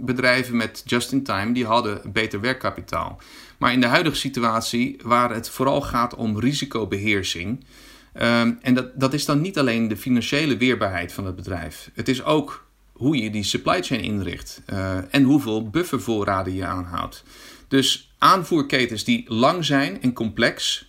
bedrijven 0.00 0.56
met 0.56 0.82
just-in-time, 0.84 1.52
die 1.52 1.66
hadden 1.66 2.00
beter 2.12 2.40
werkkapitaal. 2.40 3.20
Maar 3.58 3.72
in 3.72 3.80
de 3.80 3.86
huidige 3.86 4.16
situatie, 4.16 4.96
waar 5.02 5.34
het 5.34 5.48
vooral 5.48 5.80
gaat 5.80 6.14
om 6.14 6.40
risicobeheersing... 6.40 7.64
Um, 8.22 8.58
en 8.62 8.74
dat, 8.74 9.00
dat 9.00 9.14
is 9.14 9.24
dan 9.24 9.40
niet 9.40 9.58
alleen 9.58 9.88
de 9.88 9.96
financiële 9.96 10.56
weerbaarheid 10.56 11.12
van 11.12 11.26
het 11.26 11.36
bedrijf. 11.36 11.90
Het 11.94 12.08
is 12.08 12.24
ook 12.24 12.65
hoe 12.96 13.16
je 13.16 13.30
die 13.30 13.42
supply 13.42 13.82
chain 13.82 14.02
inricht 14.02 14.62
uh, 14.72 14.98
en 15.10 15.22
hoeveel 15.22 15.70
buffervoorraden 15.70 16.54
je 16.54 16.64
aanhoudt. 16.64 17.22
Dus 17.68 18.14
aanvoerketens 18.18 19.04
die 19.04 19.24
lang 19.28 19.64
zijn 19.64 20.02
en 20.02 20.12
complex, 20.12 20.86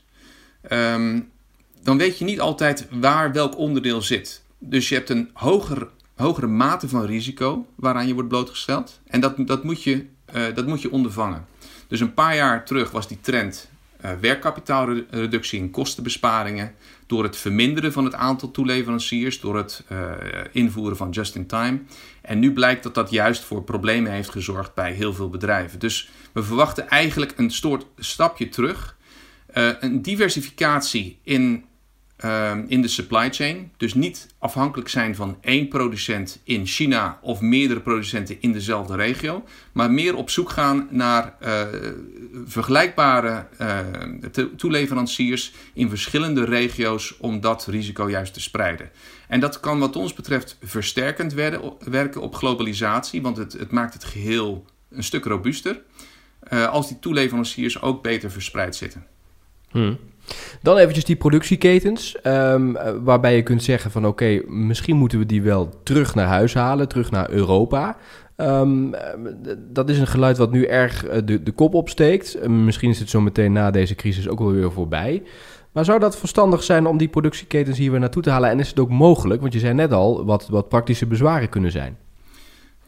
um, 0.72 1.30
dan 1.84 1.98
weet 1.98 2.18
je 2.18 2.26
niet 2.26 2.40
altijd 2.40 2.88
waar 2.92 3.32
welk 3.32 3.58
onderdeel 3.58 4.02
zit. 4.02 4.42
Dus 4.60 4.90
je 4.90 4.96
hebt 4.96 5.10
een 5.10 5.30
hoger, 5.34 5.88
hogere 6.16 6.48
mate 6.48 6.88
van 6.90 7.06
risico 7.06 7.66
waaraan 7.76 8.08
je 8.08 8.14
wordt 8.14 8.30
blootgesteld. 8.30 9.00
En 9.08 9.20
dat, 9.20 9.48
dat, 9.48 9.64
moet 9.64 9.84
je, 9.84 10.06
uh, 10.36 10.44
dat 10.56 10.68
moet 10.68 10.82
je 10.82 10.92
ondervangen. 10.92 11.46
Dus 11.88 12.00
een 12.00 12.14
paar 12.14 12.36
jaar 12.36 12.66
terug 12.66 12.92
was 12.92 13.08
die 13.08 13.20
trend 13.22 13.70
werkkapitaalreductie 14.20 15.60
en 15.60 15.72
kostenbesparingen 15.72 16.76
door 17.08 17.24
het 17.24 17.38
verminderen 17.38 17.92
van 17.92 18.06
het 18.06 18.14
aantal 18.14 18.52
toeleveranciers, 18.52 19.40
door 19.40 19.58
het 19.58 19.84
uh, 19.92 20.12
invoeren 20.52 20.98
van 20.98 21.10
just-in-time. 21.10 21.80
En 22.22 22.40
nu 22.40 22.54
blijkt 22.54 22.84
dat 22.84 22.96
dat 22.96 23.10
juist 23.10 23.44
voor 23.44 23.64
problemen 23.64 24.12
heeft 24.12 24.30
gezorgd 24.30 24.74
bij 24.74 24.92
heel 24.92 25.14
veel 25.14 25.30
bedrijven. 25.30 25.80
Dus 25.80 26.10
we 26.32 26.44
verwachten 26.44 26.90
eigenlijk 26.90 27.34
een 27.38 27.52
soort 27.52 27.86
stapje 27.98 28.50
terug. 28.50 28.98
Uh, 29.54 29.70
een 29.80 30.02
diversificatie 30.02 31.20
in 31.24 31.66
Ehm, 32.18 32.64
in 32.68 32.82
de 32.82 32.88
supply 32.88 33.30
chain. 33.34 33.72
Dus 33.78 33.94
niet 33.94 34.28
afhankelijk 34.38 34.90
zijn 34.90 35.16
van 35.16 35.38
één 35.42 35.68
producent 35.68 36.40
in 36.44 36.66
China 36.66 37.20
of 37.22 37.42
meerdere 37.42 37.80
producenten 37.80 38.42
in 38.42 38.52
dezelfde 38.52 38.96
regio. 38.96 39.44
Maar 39.72 39.92
meer 39.92 40.16
op 40.16 40.30
zoek 40.30 40.50
gaan 40.50 40.88
naar 40.92 41.36
uh, 41.42 41.62
vergelijkbare 42.46 43.48
uh, 43.62 43.80
toeleveranciers 44.56 45.54
in 45.74 45.90
verschillende 45.90 46.46
regio's 46.46 47.16
om 47.20 47.40
dat 47.40 47.66
risico 47.66 48.10
juist 48.10 48.34
te 48.34 48.42
spreiden. 48.42 48.90
En 49.28 49.40
dat 49.40 49.60
kan 49.60 49.80
wat 49.80 49.96
ons 49.96 50.14
betreft 50.14 50.58
versterkend 50.62 51.34
werken 51.80 52.22
op 52.22 52.36
globalisatie, 52.36 53.22
want 53.22 53.38
het, 53.38 53.54
het 53.54 53.72
maakt 53.72 53.94
het 53.94 54.04
geheel 54.04 54.66
een 54.90 55.04
stuk 55.04 55.26
robuuster. 55.26 55.82
Uh, 56.54 56.68
als 56.68 56.88
die 56.88 57.00
toeleveranciers 57.00 57.82
ook 57.82 58.04
beter 58.04 58.32
verspreid 58.32 58.76
zitten. 58.76 59.06
Hmm. 59.78 59.98
Dan 60.62 60.78
eventjes 60.78 61.06
die 61.06 61.16
productieketens, 61.16 62.18
um, 62.24 62.78
waarbij 63.04 63.36
je 63.36 63.44
kunt 63.44 63.64
zeggen 63.64 63.92
van 63.92 64.08
oké, 64.08 64.42
misschien 64.48 64.96
moeten 64.96 65.20
we 65.20 65.26
die 65.26 65.42
wel 65.42 65.70
terug 65.84 66.16
naar 66.16 66.28
huis 66.28 66.54
halen, 66.54 66.88
terug 66.88 67.12
naar 67.12 67.30
Europa. 67.30 67.98
Um, 68.38 68.94
dat 69.58 69.90
is 69.90 70.00
een 70.00 70.08
geluid 70.08 70.38
wat 70.38 70.52
nu 70.52 70.66
erg 70.66 71.06
eh, 71.06 71.22
de, 71.26 71.44
de 71.44 71.52
kop 71.52 71.74
opsteekt. 71.74 72.48
misschien 72.48 72.90
is 72.90 73.00
het 73.00 73.10
zo 73.10 73.22
meteen 73.22 73.52
na 73.52 73.72
deze 73.72 73.96
crisis 73.96 74.28
ook 74.28 74.40
wel 74.40 74.52
weer 74.52 74.72
voorbij. 74.72 75.24
Maar 75.72 75.86
zou 75.86 76.00
dat 76.00 76.18
verstandig 76.18 76.64
zijn 76.64 76.86
om 76.86 76.98
die 76.98 77.08
productieketens 77.08 77.78
hier 77.78 77.92
weer 77.92 78.00
naartoe 78.00 78.24
te 78.24 78.30
halen? 78.30 78.50
En 78.50 78.60
is 78.60 78.70
het 78.70 78.80
ook 78.80 78.90
mogelijk? 78.90 79.42
Want 79.42 79.54
je 79.54 79.60
zei 79.60 79.74
net 79.74 79.92
al 79.92 80.26
wat, 80.26 80.48
wat 80.48 80.70
praktische 80.70 81.06
bezwaren 81.06 81.50
kunnen 81.50 81.72
zijn. 81.72 81.98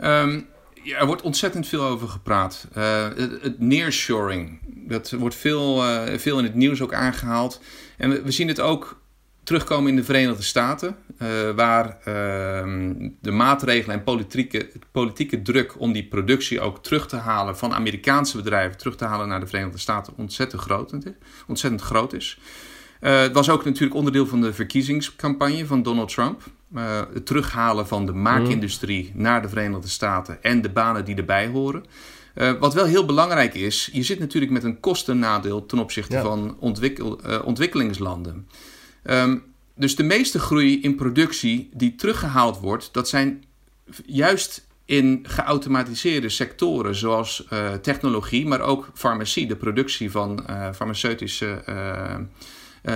Um, 0.03 0.45
er 0.93 1.05
wordt 1.05 1.21
ontzettend 1.21 1.67
veel 1.67 1.83
over 1.83 2.07
gepraat. 2.07 2.67
Uh, 2.77 3.07
het, 3.15 3.59
nearshoring, 3.59 4.59
dat 4.87 5.11
wordt 5.11 5.35
veel, 5.35 5.85
uh, 5.85 6.17
veel 6.17 6.37
in 6.37 6.43
het 6.43 6.55
nieuws 6.55 6.81
ook 6.81 6.93
aangehaald. 6.93 7.61
En 7.97 8.23
we, 8.23 8.31
zien 8.31 8.47
het 8.47 8.59
ook 8.59 9.01
terugkomen 9.43 9.89
in 9.89 9.95
de 9.95 10.03
Verenigde 10.03 10.43
Staten, 10.43 10.95
uh, 11.21 11.27
waar 11.55 11.97
ehm, 12.03 13.09
de 13.21 13.31
maatregelen 13.31 13.95
en 13.97 14.03
politieke, 14.03 14.69
politieke 14.91 15.41
druk 15.41 15.79
om 15.79 15.91
die 15.91 16.07
productie 16.07 16.61
ook 16.61 16.83
terug 16.83 17.07
te 17.07 17.15
halen 17.15 17.57
van 17.57 17.73
Amerikaanse 17.73 18.37
bedrijven, 18.37 18.77
terug 18.77 18.95
te 18.95 19.05
halen 19.05 19.27
naar 19.27 19.39
de 19.39 19.47
Verenigde 19.47 19.77
Staten, 19.77 20.13
ontzettend 20.17 20.61
groot, 20.61 20.93
ontzettend 21.47 21.81
groot 21.81 22.13
is. 22.13 22.39
het 22.99 23.33
was 23.33 23.49
ook 23.49 23.65
natuurlijk 23.65 23.95
onderdeel 23.95 24.25
van 24.25 24.41
de 24.41 24.53
verkiezingscampagne 24.53 25.65
van 25.65 25.83
Donald 25.83 26.13
Trump. 26.13 26.41
Uh, 26.75 27.01
het 27.13 27.25
terughalen 27.25 27.87
van 27.87 28.05
de 28.05 28.11
maakindustrie 28.11 29.11
mm. 29.13 29.21
naar 29.21 29.41
de 29.41 29.49
Verenigde 29.49 29.87
Staten 29.87 30.43
en 30.43 30.61
de 30.61 30.69
banen 30.69 31.05
die 31.05 31.15
erbij 31.15 31.47
horen. 31.47 31.85
Uh, 32.35 32.51
wat 32.59 32.73
wel 32.73 32.85
heel 32.85 33.05
belangrijk 33.05 33.53
is, 33.53 33.89
je 33.93 34.03
zit 34.03 34.19
natuurlijk 34.19 34.51
met 34.51 34.63
een 34.63 34.79
kostennadeel 34.79 35.65
ten 35.65 35.79
opzichte 35.79 36.15
ja. 36.15 36.21
van 36.21 36.57
ontwikkel, 36.59 37.19
uh, 37.25 37.39
ontwikkelingslanden. 37.45 38.47
Um, 39.03 39.43
dus 39.75 39.95
de 39.95 40.03
meeste 40.03 40.39
groei 40.39 40.81
in 40.81 40.95
productie 40.95 41.69
die 41.73 41.95
teruggehaald 41.95 42.59
wordt, 42.59 42.93
dat 42.93 43.09
zijn 43.09 43.43
juist 44.05 44.67
in 44.85 45.19
geautomatiseerde 45.27 46.29
sectoren 46.29 46.95
zoals 46.95 47.47
technologie, 47.81 48.47
maar 48.47 48.61
ook 48.61 48.89
farmacie, 48.93 49.47
de 49.47 49.55
productie 49.55 50.11
van 50.11 50.45
farmaceutische 50.75 51.63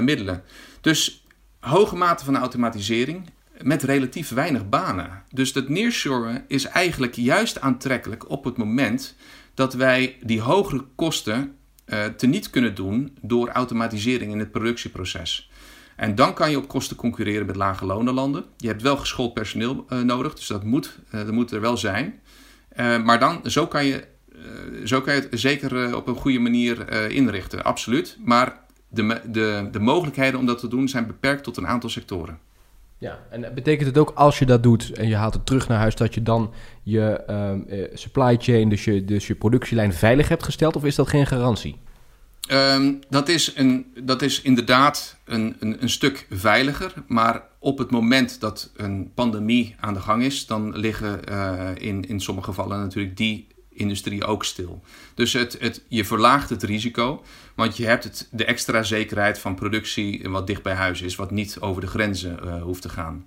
middelen. 0.01 0.43
Dus 0.81 1.25
hoge 1.59 1.95
mate 1.95 2.25
van 2.25 2.37
automatisering 2.37 3.29
met 3.63 3.83
relatief 3.83 4.29
weinig 4.29 4.69
banen. 4.69 5.23
Dus 5.29 5.53
dat 5.53 5.69
nearshoren 5.69 6.43
is 6.47 6.65
eigenlijk 6.65 7.15
juist 7.15 7.61
aantrekkelijk 7.61 8.29
op 8.29 8.43
het 8.43 8.57
moment 8.57 9.15
dat 9.53 9.73
wij 9.73 10.17
die 10.21 10.41
hogere 10.41 10.85
kosten 10.95 11.55
uh, 11.85 12.05
teniet 12.05 12.49
kunnen 12.49 12.75
doen 12.75 13.17
door 13.21 13.49
automatisering 13.49 14.31
in 14.31 14.39
het 14.39 14.51
productieproces. 14.51 15.51
En 15.95 16.15
dan 16.15 16.33
kan 16.33 16.51
je 16.51 16.57
op 16.57 16.67
kosten 16.67 16.95
concurreren 16.95 17.45
met 17.45 17.55
lage 17.55 17.85
lonenlanden. 17.85 18.45
Je 18.57 18.67
hebt 18.67 18.81
wel 18.81 18.97
geschoold 18.97 19.33
personeel 19.33 19.85
uh, 19.89 20.01
nodig, 20.01 20.33
dus 20.33 20.47
dat 20.47 20.63
moet, 20.63 20.99
dat 21.11 21.31
moet 21.31 21.51
er 21.51 21.61
wel 21.61 21.77
zijn. 21.77 22.19
maar 22.75 23.19
dan, 23.19 23.39
zo 23.43 23.67
kan 23.67 23.85
je, 23.85 24.07
zo 24.83 25.01
kan 25.01 25.15
je 25.15 25.21
het 25.21 25.39
zeker 25.39 25.95
op 25.95 26.07
een 26.07 26.15
goede 26.15 26.39
manier 26.39 26.91
inrichten, 27.11 27.63
absoluut. 27.63 28.17
Maar 28.25 28.59
de, 28.89 29.21
de, 29.25 29.67
de 29.71 29.79
mogelijkheden 29.79 30.39
om 30.39 30.45
dat 30.45 30.59
te 30.59 30.67
doen 30.67 30.87
zijn 30.87 31.07
beperkt 31.07 31.43
tot 31.43 31.57
een 31.57 31.67
aantal 31.67 31.89
sectoren. 31.89 32.39
Ja, 33.03 33.19
en 33.29 33.51
betekent 33.53 33.87
het 33.87 33.97
ook 33.97 34.11
als 34.15 34.39
je 34.39 34.45
dat 34.45 34.63
doet 34.63 34.91
en 34.91 35.07
je 35.07 35.15
haalt 35.15 35.33
het 35.33 35.45
terug 35.45 35.67
naar 35.67 35.77
huis, 35.77 35.95
dat 35.95 36.13
je 36.13 36.23
dan 36.23 36.53
je 36.83 37.23
uh, 37.69 37.83
supply 37.93 38.37
chain, 38.39 38.69
dus 38.69 38.83
je, 38.83 39.05
dus 39.05 39.27
je 39.27 39.35
productielijn 39.35 39.93
veilig 39.93 40.29
hebt 40.29 40.43
gesteld, 40.43 40.75
of 40.75 40.83
is 40.83 40.95
dat 40.95 41.07
geen 41.07 41.27
garantie? 41.27 41.79
Um, 42.51 42.99
dat, 43.09 43.29
is 43.29 43.55
een, 43.55 43.85
dat 44.03 44.21
is 44.21 44.41
inderdaad 44.41 45.17
een, 45.25 45.55
een, 45.59 45.81
een, 45.81 45.89
stuk 45.89 46.27
veiliger. 46.29 46.93
Maar 47.07 47.41
op 47.59 47.77
het 47.77 47.91
moment 47.91 48.39
dat 48.39 48.71
een 48.75 49.11
pandemie 49.13 49.75
aan 49.79 49.93
de 49.93 49.99
gang 49.99 50.23
is, 50.23 50.45
dan 50.45 50.77
liggen 50.77 51.19
uh, 51.29 51.69
in, 51.77 52.07
in 52.07 52.19
sommige 52.19 52.47
gevallen 52.47 52.79
natuurlijk 52.79 53.17
die 53.17 53.47
industrie 53.75 54.25
ook 54.25 54.43
stil. 54.45 54.83
Dus 55.13 55.33
het, 55.33 55.57
het, 55.59 55.83
je 55.87 56.05
verlaagt 56.05 56.49
het 56.49 56.63
risico, 56.63 57.23
want 57.55 57.77
je 57.77 57.85
hebt 57.85 58.03
het, 58.03 58.27
de 58.31 58.45
extra 58.45 58.83
zekerheid 58.83 59.39
van 59.39 59.55
productie 59.55 60.29
wat 60.29 60.47
dicht 60.47 60.63
bij 60.63 60.73
huis 60.73 61.01
is, 61.01 61.15
wat 61.15 61.31
niet 61.31 61.57
over 61.59 61.81
de 61.81 61.87
grenzen 61.87 62.39
uh, 62.43 62.61
hoeft 62.61 62.81
te 62.81 62.89
gaan. 62.89 63.25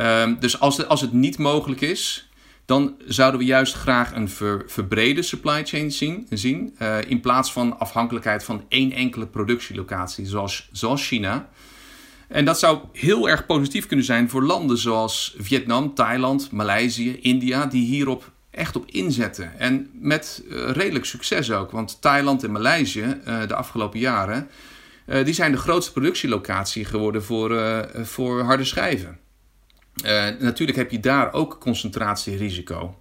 Um, 0.00 0.36
dus 0.40 0.60
als, 0.60 0.86
als 0.86 1.00
het 1.00 1.12
niet 1.12 1.38
mogelijk 1.38 1.80
is, 1.80 2.30
dan 2.64 2.94
zouden 3.06 3.40
we 3.40 3.46
juist 3.46 3.74
graag 3.74 4.14
een 4.14 4.28
ver, 4.28 4.62
verbrede 4.66 5.22
supply 5.22 5.66
chain 5.66 5.92
zien, 5.92 6.26
zien 6.30 6.76
uh, 6.82 6.96
in 7.06 7.20
plaats 7.20 7.52
van 7.52 7.78
afhankelijkheid 7.78 8.44
van 8.44 8.64
één 8.68 8.92
enkele 8.92 9.26
productielocatie, 9.26 10.26
zoals, 10.26 10.68
zoals 10.72 11.06
China. 11.06 11.48
En 12.28 12.44
dat 12.44 12.58
zou 12.58 12.78
heel 12.92 13.28
erg 13.28 13.46
positief 13.46 13.86
kunnen 13.86 14.04
zijn 14.04 14.30
voor 14.30 14.42
landen 14.42 14.78
zoals 14.78 15.34
Vietnam, 15.38 15.94
Thailand, 15.94 16.50
Maleisië, 16.50 17.18
India, 17.20 17.66
die 17.66 17.86
hierop 17.86 18.30
echt 18.50 18.76
op 18.76 18.86
inzetten. 18.86 19.58
En 19.58 19.90
met 19.92 20.42
uh, 20.48 20.70
redelijk 20.70 21.04
succes 21.04 21.50
ook. 21.50 21.70
Want 21.70 22.00
Thailand 22.00 22.44
en 22.44 22.52
Maleisië 22.52 23.20
uh, 23.26 23.46
de 23.46 23.54
afgelopen 23.54 23.98
jaren, 23.98 24.48
uh, 25.06 25.24
die 25.24 25.34
zijn 25.34 25.52
de 25.52 25.58
grootste 25.58 25.92
productielocatie 25.92 26.84
geworden 26.84 27.24
voor, 27.24 27.88
voor 28.02 28.42
harde 28.42 28.64
schijven. 28.64 29.18
natuurlijk 30.38 30.78
heb 30.78 30.90
je 30.90 31.00
daar 31.00 31.32
ook 31.32 31.60
concentratierisico, 31.60 32.98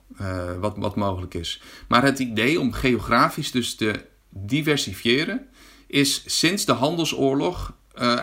wat, 0.60 0.78
wat 0.78 0.96
mogelijk 0.96 1.34
is. 1.34 1.62
Maar 1.88 2.04
het 2.04 2.20
idee 2.20 2.60
om 2.60 2.74
geografisch 2.74 3.52
dus 3.52 3.76
te 3.76 4.06
diversifiëren, 4.30 5.48
is 5.88 6.24
sinds 6.26 6.66
de 6.66 6.72
handelsoorlog 6.72 7.74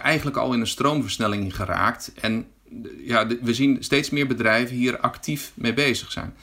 eigenlijk 0.02 0.36
al 0.36 0.52
in 0.52 0.60
een 0.60 0.66
stroomversnelling 0.66 1.56
geraakt. 1.56 2.12
En 2.20 2.46
ja, 3.04 3.26
we 3.26 3.54
zien 3.54 3.76
steeds 3.80 4.10
meer 4.10 4.26
bedrijven 4.26 4.76
hier 4.76 4.98
actief 4.98 5.52
mee 5.54 5.74
bezig 5.74 6.12
zijn. 6.12 6.34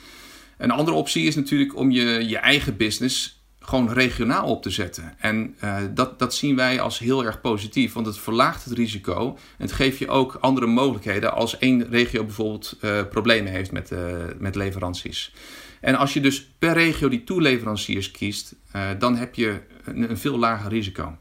Een 0.58 0.70
andere 0.70 0.96
optie 0.96 1.26
is 1.26 1.34
natuurlijk 1.34 1.76
om 1.76 1.90
je, 1.90 2.28
je 2.28 2.38
eigen 2.38 2.76
business 2.76 3.42
gewoon 3.60 3.92
regionaal 3.92 4.46
op 4.46 4.62
te 4.62 4.70
zetten. 4.70 5.14
En 5.18 5.56
uh, 5.64 5.76
dat, 5.94 6.18
dat 6.18 6.34
zien 6.34 6.56
wij 6.56 6.80
als 6.80 6.98
heel 6.98 7.24
erg 7.24 7.40
positief, 7.40 7.92
want 7.92 8.06
het 8.06 8.18
verlaagt 8.18 8.64
het 8.64 8.72
risico. 8.72 9.28
En 9.28 9.64
het 9.64 9.72
geeft 9.72 9.98
je 9.98 10.08
ook 10.08 10.34
andere 10.40 10.66
mogelijkheden 10.66 11.32
als 11.32 11.58
één 11.58 11.88
regio 11.90 12.24
bijvoorbeeld 12.24 12.76
uh, 12.80 13.00
problemen 13.10 13.52
heeft 13.52 13.72
met, 13.72 13.90
uh, 13.90 13.98
met 14.38 14.54
leveranties. 14.54 15.32
En 15.80 15.94
als 15.94 16.12
je 16.12 16.20
dus 16.20 16.48
per 16.58 16.72
regio 16.72 17.08
die 17.08 17.24
toeleveranciers 17.24 18.10
kiest, 18.10 18.54
dan 18.98 19.16
heb 19.16 19.34
je 19.34 19.60
een, 19.84 20.10
een 20.10 20.18
veel 20.18 20.38
lager 20.38 20.70
risico. 20.70 21.16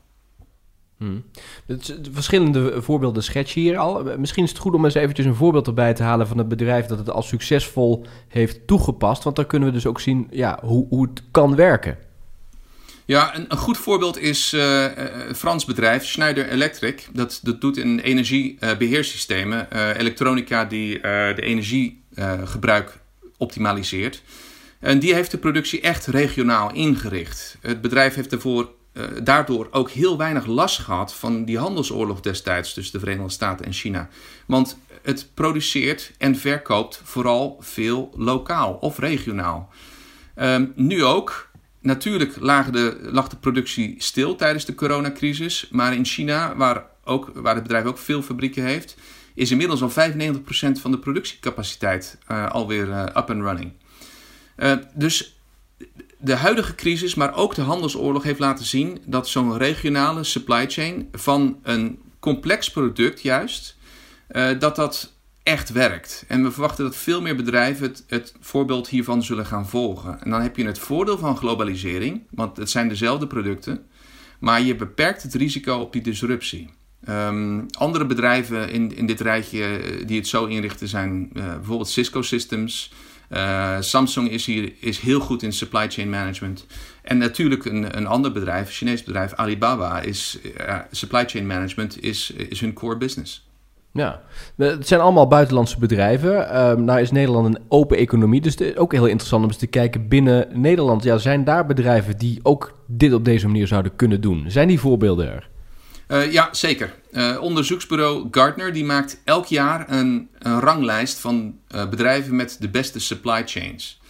Hmm. 1.03 1.23
Verschillende 2.11 2.81
voorbeelden 2.81 3.23
schets 3.23 3.53
je 3.53 3.59
hier 3.59 3.77
al. 3.77 4.03
Misschien 4.17 4.43
is 4.43 4.49
het 4.49 4.59
goed 4.59 4.73
om 4.73 4.85
eens 4.85 4.93
eventjes 4.93 5.25
een 5.25 5.35
voorbeeld 5.35 5.67
erbij 5.67 5.93
te 5.93 6.03
halen 6.03 6.27
van 6.27 6.37
het 6.37 6.47
bedrijf 6.47 6.85
dat 6.85 6.97
het 6.97 7.09
al 7.09 7.21
succesvol 7.21 8.05
heeft 8.27 8.67
toegepast. 8.67 9.23
Want 9.23 9.35
dan 9.35 9.45
kunnen 9.45 9.67
we 9.67 9.73
dus 9.73 9.85
ook 9.85 9.99
zien 9.99 10.27
ja, 10.31 10.59
hoe, 10.61 10.87
hoe 10.89 11.07
het 11.09 11.23
kan 11.31 11.55
werken. 11.55 11.97
Ja, 13.05 13.35
een, 13.35 13.45
een 13.47 13.57
goed 13.57 13.77
voorbeeld 13.77 14.17
is 14.17 14.53
uh, 14.53 14.83
een 15.27 15.35
Frans 15.35 15.65
bedrijf, 15.65 16.05
Schneider 16.05 16.49
Electric. 16.49 17.07
Dat, 17.13 17.39
dat 17.43 17.61
doet 17.61 17.77
in 17.77 17.99
energiebeheersystemen, 17.99 19.67
uh, 19.73 19.97
elektronica 19.97 20.65
die 20.65 20.99
de 21.01 21.41
energiegebruik 21.41 22.99
optimaliseert. 23.37 24.21
En 24.79 24.99
die 24.99 25.13
heeft 25.13 25.31
de 25.31 25.37
productie 25.37 25.81
echt 25.81 26.05
regionaal 26.05 26.73
ingericht. 26.73 27.57
Het 27.61 27.81
bedrijf 27.81 28.15
heeft 28.15 28.31
ervoor 28.31 28.69
uh, 28.93 29.05
daardoor 29.23 29.67
ook 29.71 29.89
heel 29.89 30.17
weinig 30.17 30.45
last 30.45 30.79
gehad 30.79 31.13
van 31.13 31.45
die 31.45 31.57
handelsoorlog 31.57 32.19
destijds 32.19 32.73
tussen 32.73 32.93
de 32.93 32.99
Verenigde 32.99 33.31
Staten 33.31 33.65
en 33.65 33.73
China. 33.73 34.09
Want 34.45 34.77
het 35.01 35.29
produceert 35.33 36.11
en 36.17 36.35
verkoopt 36.35 37.01
vooral 37.03 37.57
veel 37.59 38.13
lokaal 38.15 38.73
of 38.73 38.97
regionaal. 38.99 39.69
Um, 40.35 40.73
nu 40.75 41.03
ook. 41.03 41.51
Natuurlijk 41.79 42.35
lag 42.39 42.69
de, 42.69 43.11
de 43.29 43.37
productie 43.39 43.95
stil 43.97 44.35
tijdens 44.35 44.65
de 44.65 44.75
coronacrisis. 44.75 45.67
Maar 45.71 45.93
in 45.93 46.05
China, 46.05 46.55
waar, 46.55 46.85
ook, 47.03 47.31
waar 47.33 47.53
het 47.53 47.63
bedrijf 47.63 47.85
ook 47.85 47.97
veel 47.97 48.21
fabrieken 48.21 48.63
heeft, 48.63 48.95
is 49.33 49.51
inmiddels 49.51 49.81
al 49.81 49.89
95% 49.89 49.93
van 50.81 50.91
de 50.91 50.99
productiecapaciteit 50.99 52.17
uh, 52.31 52.49
alweer 52.49 52.87
uh, 52.87 53.03
up 53.03 53.29
and 53.29 53.41
running. 53.41 53.71
Dus 54.93 55.32
de 56.23 56.35
huidige 56.35 56.75
crisis, 56.75 57.15
maar 57.15 57.35
ook 57.35 57.55
de 57.55 57.61
handelsoorlog 57.61 58.23
heeft 58.23 58.39
laten 58.39 58.65
zien 58.65 59.01
dat 59.05 59.27
zo'n 59.27 59.57
regionale 59.57 60.23
supply 60.23 60.69
chain 60.69 61.07
van 61.11 61.59
een 61.63 61.99
complex 62.19 62.71
product 62.71 63.21
juist, 63.21 63.77
uh, 64.31 64.59
dat 64.59 64.75
dat 64.75 65.13
echt 65.43 65.71
werkt. 65.71 66.25
En 66.27 66.43
we 66.43 66.51
verwachten 66.51 66.83
dat 66.83 66.95
veel 66.95 67.21
meer 67.21 67.35
bedrijven 67.35 67.87
het, 67.87 68.03
het, 68.07 68.33
voorbeeld 68.39 68.87
hiervan 68.87 69.23
zullen 69.23 69.45
gaan 69.45 69.69
volgen. 69.69 70.21
En 70.21 70.29
dan 70.29 70.41
heb 70.41 70.57
je 70.57 70.65
het 70.65 70.79
voordeel 70.79 71.17
van 71.17 71.37
globalisering, 71.37 72.23
want 72.29 72.57
het 72.57 72.69
zijn 72.69 72.87
dezelfde 72.87 73.27
producten, 73.27 73.85
maar 74.39 74.61
je 74.61 74.75
beperkt 74.75 75.23
het 75.23 75.33
risico 75.33 75.75
op 75.77 75.93
die 75.93 76.01
disruptie. 76.01 76.69
Um, 77.09 77.65
andere 77.71 78.05
bedrijven 78.05 78.69
in, 78.69 78.95
in 78.95 79.05
dit 79.05 79.21
rijtje 79.21 79.63
eh, 79.63 80.07
die 80.07 80.17
het 80.17 80.27
zo 80.27 80.45
inrichten 80.45 80.87
zijn 80.87 81.29
uh, 81.33 81.45
bijvoorbeeld 81.55 81.89
Cisco 81.89 82.21
Systems, 82.21 82.91
uh, 83.31 83.75
Samsung 83.79 84.29
is 84.29 84.45
hier 84.45 84.73
is 84.79 84.99
heel 84.99 85.19
goed 85.19 85.43
in 85.43 85.53
supply 85.53 85.89
chain 85.89 86.09
management. 86.09 86.65
En 87.01 87.17
natuurlijk 87.17 87.65
een, 87.65 87.97
een 87.97 88.07
ander 88.07 88.31
bedrijf, 88.31 88.67
een 88.67 88.73
Chinees 88.73 89.03
bedrijf, 89.03 89.33
Alibaba, 89.33 90.01
is 90.01 90.39
uh, 90.43 90.75
supply 90.91 91.23
chain 91.25 91.47
management 91.47 92.03
is, 92.03 92.31
is 92.31 92.59
hun 92.59 92.73
core 92.73 92.97
business. 92.97 93.51
Ja, 93.91 94.21
het 94.55 94.87
zijn 94.87 95.01
allemaal 95.01 95.27
buitenlandse 95.27 95.79
bedrijven. 95.79 96.61
Um, 96.69 96.83
nou 96.83 96.99
is 96.99 97.11
Nederland 97.11 97.45
een 97.45 97.61
open 97.67 97.97
economie, 97.97 98.41
dus 98.41 98.51
het 98.51 98.61
is 98.61 98.75
ook 98.75 98.91
heel 98.91 99.05
interessant 99.05 99.43
om 99.43 99.49
eens 99.49 99.57
te 99.57 99.67
kijken 99.67 100.07
binnen 100.07 100.47
Nederland. 100.51 101.03
Ja, 101.03 101.17
zijn 101.17 101.43
daar 101.43 101.65
bedrijven 101.65 102.17
die 102.17 102.39
ook 102.43 102.77
dit 102.87 103.13
op 103.13 103.25
deze 103.25 103.47
manier 103.47 103.67
zouden 103.67 103.95
kunnen 103.95 104.21
doen? 104.21 104.45
Zijn 104.47 104.67
die 104.67 104.79
voorbeelden 104.79 105.31
er? 105.31 105.49
Uh, 106.13 106.31
ja, 106.31 106.49
zeker. 106.51 106.93
Uh, 107.11 107.41
onderzoeksbureau 107.41 108.27
Gartner 108.31 108.73
die 108.73 108.85
maakt 108.85 109.21
elk 109.23 109.45
jaar 109.45 109.89
een, 109.89 110.29
een 110.39 110.59
ranglijst 110.59 111.19
van 111.19 111.59
uh, 111.75 111.89
bedrijven 111.89 112.35
met 112.35 112.57
de 112.59 112.69
beste 112.69 112.99
supply 112.99 113.43
chains. 113.45 114.01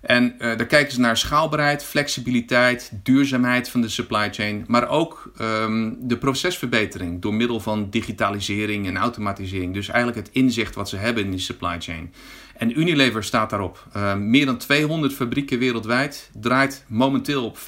En 0.00 0.34
daar 0.38 0.66
kijken 0.66 0.92
ze 0.92 1.00
naar 1.00 1.16
schaalbaarheid, 1.16 1.84
flexibiliteit, 1.84 2.90
duurzaamheid 3.02 3.68
van 3.68 3.80
de 3.80 3.88
supply 3.88 4.32
chain, 4.32 4.64
maar 4.66 4.88
ook 4.88 5.32
um, 5.40 5.96
de 6.00 6.16
procesverbetering 6.18 7.22
door 7.22 7.34
middel 7.34 7.60
van 7.60 7.90
digitalisering 7.90 8.86
en 8.86 8.96
automatisering. 8.96 9.74
Dus 9.74 9.88
eigenlijk 9.88 10.26
het 10.26 10.34
inzicht 10.34 10.74
wat 10.74 10.88
ze 10.88 10.96
hebben 10.96 11.24
in 11.24 11.30
die 11.30 11.40
supply 11.40 11.80
chain. 11.80 12.12
En 12.56 12.80
Unilever 12.80 13.24
staat 13.24 13.50
daarop. 13.50 13.86
meer 14.18 14.46
dan 14.46 14.56
200 14.56 15.12
fabrieken 15.12 15.58
wereldwijd 15.58 16.30
draait 16.40 16.84
momenteel 16.86 17.44
op 17.44 17.58
85% 17.58 17.62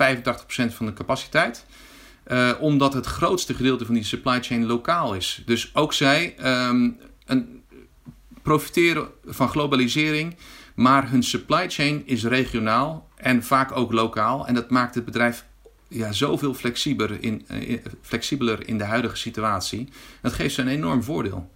van 0.74 0.86
de 0.86 0.92
capaciteit. 0.92 1.64
Uh, 2.26 2.52
omdat 2.60 2.94
het 2.94 3.06
grootste 3.06 3.54
gedeelte 3.54 3.84
van 3.84 3.94
die 3.94 4.04
supply 4.04 4.42
chain 4.42 4.66
lokaal 4.66 5.14
is. 5.14 5.42
Dus 5.46 5.74
ook 5.74 5.92
zij 5.92 6.34
um, 6.68 6.98
een, 7.24 7.62
profiteren 8.42 9.08
van 9.24 9.48
globalisering, 9.48 10.36
maar 10.74 11.10
hun 11.10 11.22
supply 11.22 11.70
chain 11.70 12.02
is 12.06 12.24
regionaal 12.24 13.08
en 13.16 13.42
vaak 13.42 13.76
ook 13.76 13.92
lokaal. 13.92 14.46
En 14.46 14.54
dat 14.54 14.70
maakt 14.70 14.94
het 14.94 15.04
bedrijf 15.04 15.44
ja, 15.88 16.12
zoveel 16.12 16.54
flexibeler 16.54 17.22
in, 17.22 17.46
uh, 17.50 17.78
flexibeler 18.00 18.68
in 18.68 18.78
de 18.78 18.84
huidige 18.84 19.16
situatie. 19.16 19.88
Dat 20.20 20.32
geeft 20.32 20.54
ze 20.54 20.60
een 20.60 20.68
enorm 20.68 21.02
voordeel. 21.02 21.50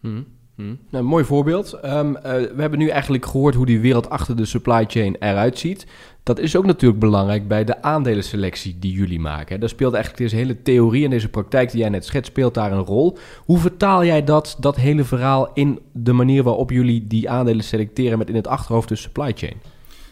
Hmm. 0.00 0.26
Hmm. 0.58 0.78
Nou, 0.90 1.04
mooi 1.04 1.24
voorbeeld. 1.24 1.78
Um, 1.84 2.16
uh, 2.16 2.22
we 2.22 2.54
hebben 2.56 2.78
nu 2.78 2.88
eigenlijk 2.88 3.26
gehoord 3.26 3.54
hoe 3.54 3.66
die 3.66 3.80
wereld 3.80 4.10
achter 4.10 4.36
de 4.36 4.44
supply 4.44 4.84
chain 4.88 5.16
eruit 5.20 5.58
ziet. 5.58 5.86
Dat 6.22 6.38
is 6.38 6.56
ook 6.56 6.66
natuurlijk 6.66 7.00
belangrijk 7.00 7.48
bij 7.48 7.64
de 7.64 7.82
aandelenselectie 7.82 8.76
die 8.78 8.92
jullie 8.92 9.20
maken. 9.20 9.60
Daar 9.60 9.68
speelt 9.68 9.94
eigenlijk 9.94 10.22
deze 10.22 10.36
hele 10.36 10.62
theorie 10.62 11.04
en 11.04 11.10
deze 11.10 11.28
praktijk 11.28 11.70
die 11.70 11.80
jij 11.80 11.88
net 11.88 12.04
schetst, 12.04 12.30
speelt 12.30 12.54
daar 12.54 12.72
een 12.72 12.84
rol. 12.84 13.18
Hoe 13.44 13.58
vertaal 13.58 14.04
jij 14.04 14.24
dat, 14.24 14.56
dat 14.60 14.76
hele 14.76 15.04
verhaal 15.04 15.50
in 15.54 15.80
de 15.92 16.12
manier 16.12 16.42
waarop 16.42 16.70
jullie 16.70 17.06
die 17.06 17.30
aandelen 17.30 17.64
selecteren 17.64 18.18
met 18.18 18.28
in 18.28 18.34
het 18.34 18.46
achterhoofd 18.46 18.88
de 18.88 18.96
supply 18.96 19.32
chain? 19.34 19.56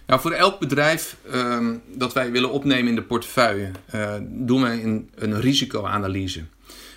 Nou, 0.07 0.21
voor 0.21 0.33
elk 0.33 0.59
bedrijf 0.59 1.17
um, 1.35 1.83
dat 1.95 2.13
wij 2.13 2.31
willen 2.31 2.51
opnemen 2.51 2.89
in 2.89 2.95
de 2.95 3.03
portefeuille, 3.03 3.71
uh, 3.95 4.15
doen 4.29 4.63
wij 4.63 4.85
een, 4.85 5.11
een 5.15 5.41
risicoanalyse. 5.41 6.43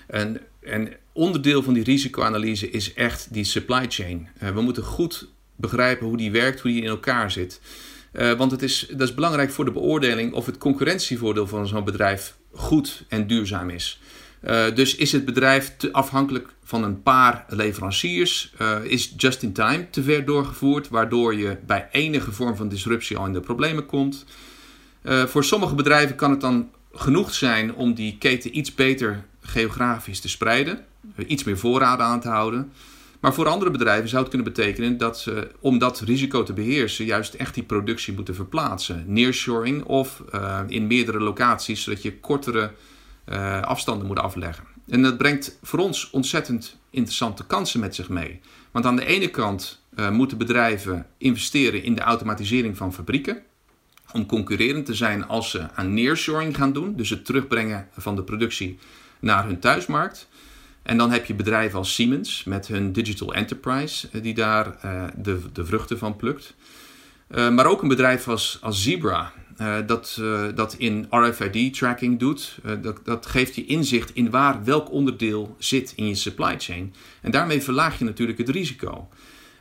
En, 0.07 0.41
en 0.61 0.89
onderdeel 1.19 1.63
van 1.63 1.73
die 1.73 1.83
risicoanalyse 1.83 2.69
is 2.69 2.93
echt 2.93 3.33
die 3.33 3.43
supply 3.43 3.85
chain. 3.89 4.27
Uh, 4.43 4.49
we 4.49 4.61
moeten 4.61 4.83
goed 4.83 5.27
begrijpen 5.55 6.07
hoe 6.07 6.17
die 6.17 6.31
werkt, 6.31 6.59
hoe 6.59 6.71
die 6.71 6.81
in 6.81 6.87
elkaar 6.87 7.31
zit. 7.31 7.61
Uh, 8.13 8.31
want 8.33 8.51
het 8.51 8.61
is, 8.61 8.87
dat 8.91 9.07
is 9.07 9.13
belangrijk 9.13 9.51
voor 9.51 9.65
de 9.65 9.71
beoordeling 9.71 10.33
of 10.33 10.45
het 10.45 10.57
concurrentievoordeel 10.57 11.47
van 11.47 11.67
zo'n 11.67 11.83
bedrijf 11.83 12.37
goed 12.51 13.05
en 13.07 13.27
duurzaam 13.27 13.69
is. 13.69 13.99
Uh, 14.43 14.75
dus 14.75 14.95
is 14.95 15.11
het 15.11 15.25
bedrijf 15.25 15.73
te 15.77 15.91
afhankelijk 15.91 16.53
van 16.63 16.83
een 16.83 17.03
paar 17.03 17.45
leveranciers? 17.47 18.53
Is 18.83 19.13
just-in-time 19.17 19.89
te 19.89 20.03
ver 20.03 20.25
doorgevoerd, 20.25 20.89
waardoor 20.89 21.35
je 21.35 21.57
bij 21.65 21.87
enige 21.91 22.31
vorm 22.31 22.55
van 22.55 22.69
disruptie 22.69 23.17
al 23.17 23.25
in 23.25 23.33
de 23.33 23.39
problemen 23.39 23.85
komt? 23.85 24.25
voor 25.03 25.43
sommige 25.43 25.75
bedrijven 25.75 26.15
kan 26.15 26.31
het 26.31 26.41
dan 26.41 26.69
genoeg 26.93 27.33
zijn 27.33 27.75
om 27.75 27.93
die 27.93 28.17
keten 28.17 28.57
iets 28.57 28.75
beter 28.75 29.25
geografisch 29.49 30.19
te 30.19 30.29
spreiden, 30.29 30.85
iets 31.27 31.43
meer 31.43 31.57
voorraden 31.57 32.05
aan 32.05 32.19
te 32.19 32.29
houden. 32.29 32.71
Maar 33.19 33.33
voor 33.33 33.47
andere 33.47 33.71
bedrijven 33.71 34.09
zou 34.09 34.21
het 34.21 34.31
kunnen 34.31 34.53
betekenen 34.53 34.97
dat 34.97 35.19
ze, 35.19 35.51
om 35.59 35.77
dat 35.77 35.99
risico 35.99 36.43
te 36.43 36.53
beheersen, 36.53 37.05
juist 37.05 37.33
echt 37.33 37.53
die 37.53 37.63
productie 37.63 38.13
moeten 38.13 38.35
verplaatsen. 38.35 39.03
Nearshoring 39.07 39.83
of 39.83 40.23
uh, 40.33 40.59
in 40.67 40.87
meerdere 40.87 41.19
locaties, 41.19 41.83
zodat 41.83 42.01
je 42.01 42.19
kortere 42.19 42.71
uh, 43.29 43.61
afstanden 43.61 44.07
moet 44.07 44.19
afleggen. 44.19 44.63
En 44.87 45.01
dat 45.01 45.17
brengt 45.17 45.57
voor 45.61 45.79
ons 45.79 46.09
ontzettend 46.09 46.77
interessante 46.89 47.45
kansen 47.45 47.79
met 47.79 47.95
zich 47.95 48.09
mee. 48.09 48.39
Want 48.71 48.85
aan 48.85 48.95
de 48.95 49.05
ene 49.05 49.27
kant 49.27 49.83
uh, 49.95 50.09
moeten 50.09 50.37
bedrijven 50.37 51.05
investeren 51.17 51.83
in 51.83 51.95
de 51.95 52.01
automatisering 52.01 52.77
van 52.77 52.93
fabrieken. 52.93 53.41
Om 54.11 54.25
concurrerend 54.25 54.85
te 54.85 54.93
zijn 54.93 55.27
als 55.27 55.49
ze 55.49 55.71
aan 55.73 55.93
nearshoring 55.93 56.55
gaan 56.55 56.73
doen, 56.73 56.95
dus 56.95 57.09
het 57.09 57.25
terugbrengen 57.25 57.87
van 57.97 58.15
de 58.15 58.23
productie 58.23 58.79
naar 59.19 59.45
hun 59.45 59.59
thuismarkt. 59.59 60.27
En 60.83 60.97
dan 60.97 61.11
heb 61.11 61.25
je 61.25 61.33
bedrijven 61.33 61.77
als 61.77 61.93
Siemens 61.93 62.43
met 62.43 62.67
hun 62.67 62.93
Digital 62.93 63.33
Enterprise, 63.33 64.21
die 64.21 64.33
daar 64.33 64.77
de, 65.15 65.39
de 65.53 65.65
vruchten 65.65 65.97
van 65.97 66.15
plukt. 66.15 66.55
maar 67.27 67.65
ook 67.65 67.81
een 67.81 67.87
bedrijf 67.87 68.27
als, 68.27 68.57
als 68.61 68.83
Zebra, 68.83 69.33
dat, 69.85 70.21
dat 70.55 70.75
in 70.77 71.07
RFID-tracking 71.09 72.19
doet. 72.19 72.57
dat, 72.81 72.99
dat 73.03 73.25
geeft 73.25 73.55
je 73.55 73.65
inzicht 73.65 74.13
in 74.13 74.29
waar 74.29 74.63
welk 74.63 74.91
onderdeel 74.91 75.55
zit 75.59 75.93
in 75.95 76.07
je 76.07 76.15
supply 76.15 76.55
chain. 76.59 76.93
En 77.21 77.31
daarmee 77.31 77.61
verlaag 77.61 77.99
je 77.99 78.05
natuurlijk 78.05 78.37
het 78.37 78.49
risico. 78.49 79.07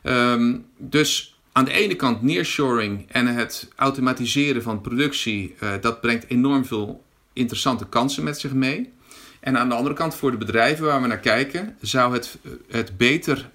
Ehm, 0.03 0.57
dus 0.77 1.39
aan 1.53 1.65
de 1.65 1.73
ene 1.73 1.95
kant 1.95 2.23
nearshoring 2.23 3.07
en 3.09 3.27
het 3.27 3.69
automatiseren 3.77 4.63
van 4.63 4.81
productie, 4.81 5.55
dat 5.81 6.01
brengt 6.01 6.29
enorm 6.29 6.65
veel 6.65 7.05
interessante 7.33 7.87
kansen 7.87 8.25
met 8.25 8.39
zich 8.39 8.53
mee. 8.53 8.93
En 9.41 9.59
aan 9.59 9.69
de 9.69 9.75
andere 9.75 9.95
kant, 9.95 10.15
voor 10.15 10.31
de 10.31 10.37
bedrijven 10.37 10.85
waar 10.85 11.03
we 11.03 11.07
naar 11.07 11.19
kijken, 11.19 11.77
zou 11.81 12.13
het, 12.13 12.39
het 12.71 12.97
beter 12.97 13.51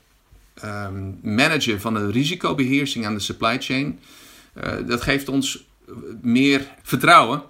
um, 0.64 1.20
managen 1.22 1.82
van 1.82 1.94
de 1.94 2.12
risicobeheersing 2.12 3.06
aan 3.06 3.14
de 3.14 3.20
supply 3.20 3.62
chain, 3.62 4.00
uh, 4.64 4.74
dat 4.88 5.02
geeft 5.02 5.30
ons 5.30 5.66
meer 6.22 6.68
vertrouwen 6.82 7.44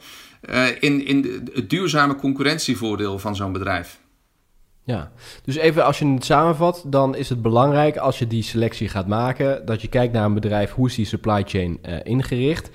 uh, 0.50 0.68
in, 0.80 1.06
in 1.06 1.50
het 1.54 1.70
duurzame 1.70 2.16
concurrentievoordeel 2.16 3.20
van 3.20 3.36
zo'n 3.36 3.52
bedrijf. 3.52 4.02
Ja, 4.86 5.12
dus 5.44 5.56
even 5.56 5.86
als 5.86 6.00
je 6.00 6.08
het 6.08 6.26
samenvat, 6.26 6.84
dan 6.86 7.16
is 7.16 7.30
het 7.30 7.42
belangrijk 7.42 7.98
als 7.98 8.20
je 8.20 8.28
die 8.28 8.44
selectie 8.44 8.90
gaat 8.90 9.08
maken, 9.08 9.66
dat 9.66 9.82
je 9.82 9.88
kijkt 9.88 10.14
naar 10.14 10.26
een 10.26 10.34
bedrijf, 10.34 10.72
hoe 10.72 10.88
is 10.88 10.96
die 10.96 11.06
supply 11.06 11.44
chain 11.46 11.80
uh, 11.86 11.96
ingericht? 12.04 12.70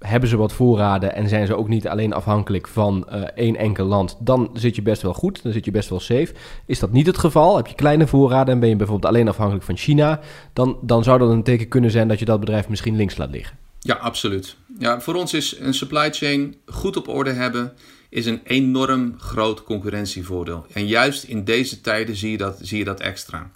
Hebben 0.00 0.28
ze 0.28 0.36
wat 0.36 0.52
voorraden 0.52 1.14
en 1.14 1.28
zijn 1.28 1.46
ze 1.46 1.56
ook 1.56 1.68
niet 1.68 1.88
alleen 1.88 2.12
afhankelijk 2.12 2.68
van 2.68 3.06
uh, 3.12 3.22
één 3.34 3.56
enkel 3.56 3.86
land? 3.86 4.16
Dan 4.20 4.50
zit 4.54 4.76
je 4.76 4.82
best 4.82 5.02
wel 5.02 5.14
goed, 5.14 5.42
dan 5.42 5.52
zit 5.52 5.64
je 5.64 5.70
best 5.70 5.88
wel 5.88 6.00
safe. 6.00 6.32
Is 6.66 6.78
dat 6.78 6.92
niet 6.92 7.06
het 7.06 7.18
geval? 7.18 7.56
Heb 7.56 7.66
je 7.66 7.74
kleine 7.74 8.06
voorraden 8.06 8.54
en 8.54 8.60
ben 8.60 8.68
je 8.68 8.76
bijvoorbeeld 8.76 9.12
alleen 9.12 9.28
afhankelijk 9.28 9.64
van 9.64 9.76
China? 9.76 10.20
Dan, 10.52 10.78
dan 10.82 11.02
zou 11.04 11.18
dat 11.18 11.30
een 11.30 11.42
teken 11.42 11.68
kunnen 11.68 11.90
zijn 11.90 12.08
dat 12.08 12.18
je 12.18 12.24
dat 12.24 12.40
bedrijf 12.40 12.68
misschien 12.68 12.96
links 12.96 13.16
laat 13.16 13.30
liggen. 13.30 13.56
Ja, 13.78 13.94
absoluut. 13.94 14.56
Ja, 14.78 15.00
voor 15.00 15.14
ons 15.14 15.34
is 15.34 15.58
een 15.60 15.74
supply 15.74 16.12
chain 16.12 16.56
goed 16.66 16.96
op 16.96 17.08
orde 17.08 17.30
hebben 17.30 17.72
is 18.08 18.26
een 18.26 18.40
enorm 18.44 19.14
groot 19.18 19.62
concurrentievoordeel. 19.62 20.66
En 20.72 20.86
juist 20.86 21.24
in 21.24 21.44
deze 21.44 21.80
tijden 21.80 22.16
zie 22.16 22.30
je 22.30 22.36
dat, 22.36 22.58
zie 22.62 22.78
je 22.78 22.84
dat 22.84 23.00
extra. 23.00 23.50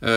Uh, 0.00 0.12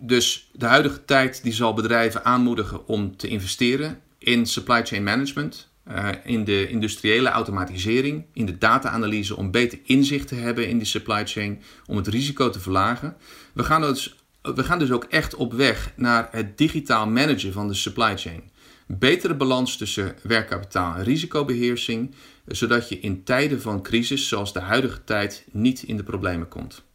dus 0.00 0.50
de 0.52 0.66
huidige 0.66 1.04
tijd 1.04 1.42
die 1.42 1.52
zal 1.52 1.74
bedrijven 1.74 2.24
aanmoedigen 2.24 2.86
om 2.86 3.16
te 3.16 3.28
investeren 3.28 4.00
in 4.26 4.46
supply 4.46 4.82
chain 4.82 5.02
management, 5.02 5.68
uh, 5.88 6.08
in 6.24 6.44
de 6.44 6.68
industriële 6.68 7.28
automatisering, 7.28 8.24
in 8.32 8.46
de 8.46 8.58
data-analyse 8.58 9.36
om 9.36 9.50
beter 9.50 9.78
inzicht 9.84 10.28
te 10.28 10.34
hebben 10.34 10.68
in 10.68 10.76
die 10.78 10.86
supply 10.86 11.26
chain, 11.26 11.62
om 11.86 11.96
het 11.96 12.06
risico 12.06 12.50
te 12.50 12.60
verlagen. 12.60 13.16
We 13.54 13.64
gaan 13.64 13.80
dus, 13.80 14.16
we 14.42 14.64
gaan 14.64 14.78
dus 14.78 14.90
ook 14.90 15.04
echt 15.04 15.34
op 15.34 15.52
weg 15.52 15.92
naar 15.96 16.28
het 16.30 16.58
digitaal 16.58 17.06
managen 17.06 17.52
van 17.52 17.68
de 17.68 17.74
supply 17.74 18.16
chain. 18.16 18.50
Betere 18.86 19.34
balans 19.34 19.76
tussen 19.76 20.16
werkkapitaal 20.22 20.94
en 20.94 21.04
risicobeheersing, 21.04 22.14
zodat 22.46 22.88
je 22.88 23.00
in 23.00 23.24
tijden 23.24 23.60
van 23.60 23.82
crisis, 23.82 24.28
zoals 24.28 24.52
de 24.52 24.60
huidige 24.60 25.04
tijd, 25.04 25.44
niet 25.50 25.82
in 25.82 25.96
de 25.96 26.04
problemen 26.04 26.48
komt. 26.48 26.85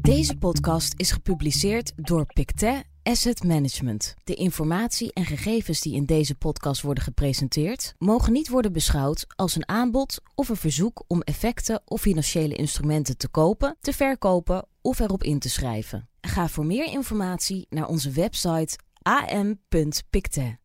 Deze 0.00 0.36
podcast 0.36 0.94
is 0.96 1.10
gepubliceerd 1.10 1.92
door 1.96 2.26
Pictet 2.32 2.84
Asset 3.02 3.44
Management. 3.44 4.14
De 4.24 4.34
informatie 4.34 5.12
en 5.12 5.24
gegevens 5.24 5.80
die 5.80 5.94
in 5.94 6.04
deze 6.04 6.34
podcast 6.34 6.82
worden 6.82 7.04
gepresenteerd, 7.04 7.94
mogen 7.98 8.32
niet 8.32 8.48
worden 8.48 8.72
beschouwd 8.72 9.26
als 9.36 9.56
een 9.56 9.68
aanbod 9.68 10.20
of 10.34 10.48
een 10.48 10.56
verzoek 10.56 11.04
om 11.06 11.20
effecten 11.20 11.80
of 11.84 12.00
financiële 12.00 12.54
instrumenten 12.54 13.16
te 13.16 13.28
kopen, 13.28 13.76
te 13.80 13.92
verkopen 13.92 14.66
of 14.80 14.98
erop 14.98 15.22
in 15.22 15.38
te 15.38 15.48
schrijven. 15.48 16.08
Ga 16.20 16.48
voor 16.48 16.66
meer 16.66 16.92
informatie 16.92 17.66
naar 17.70 17.86
onze 17.86 18.10
website 18.10 18.78
am.pictet. 19.02 20.56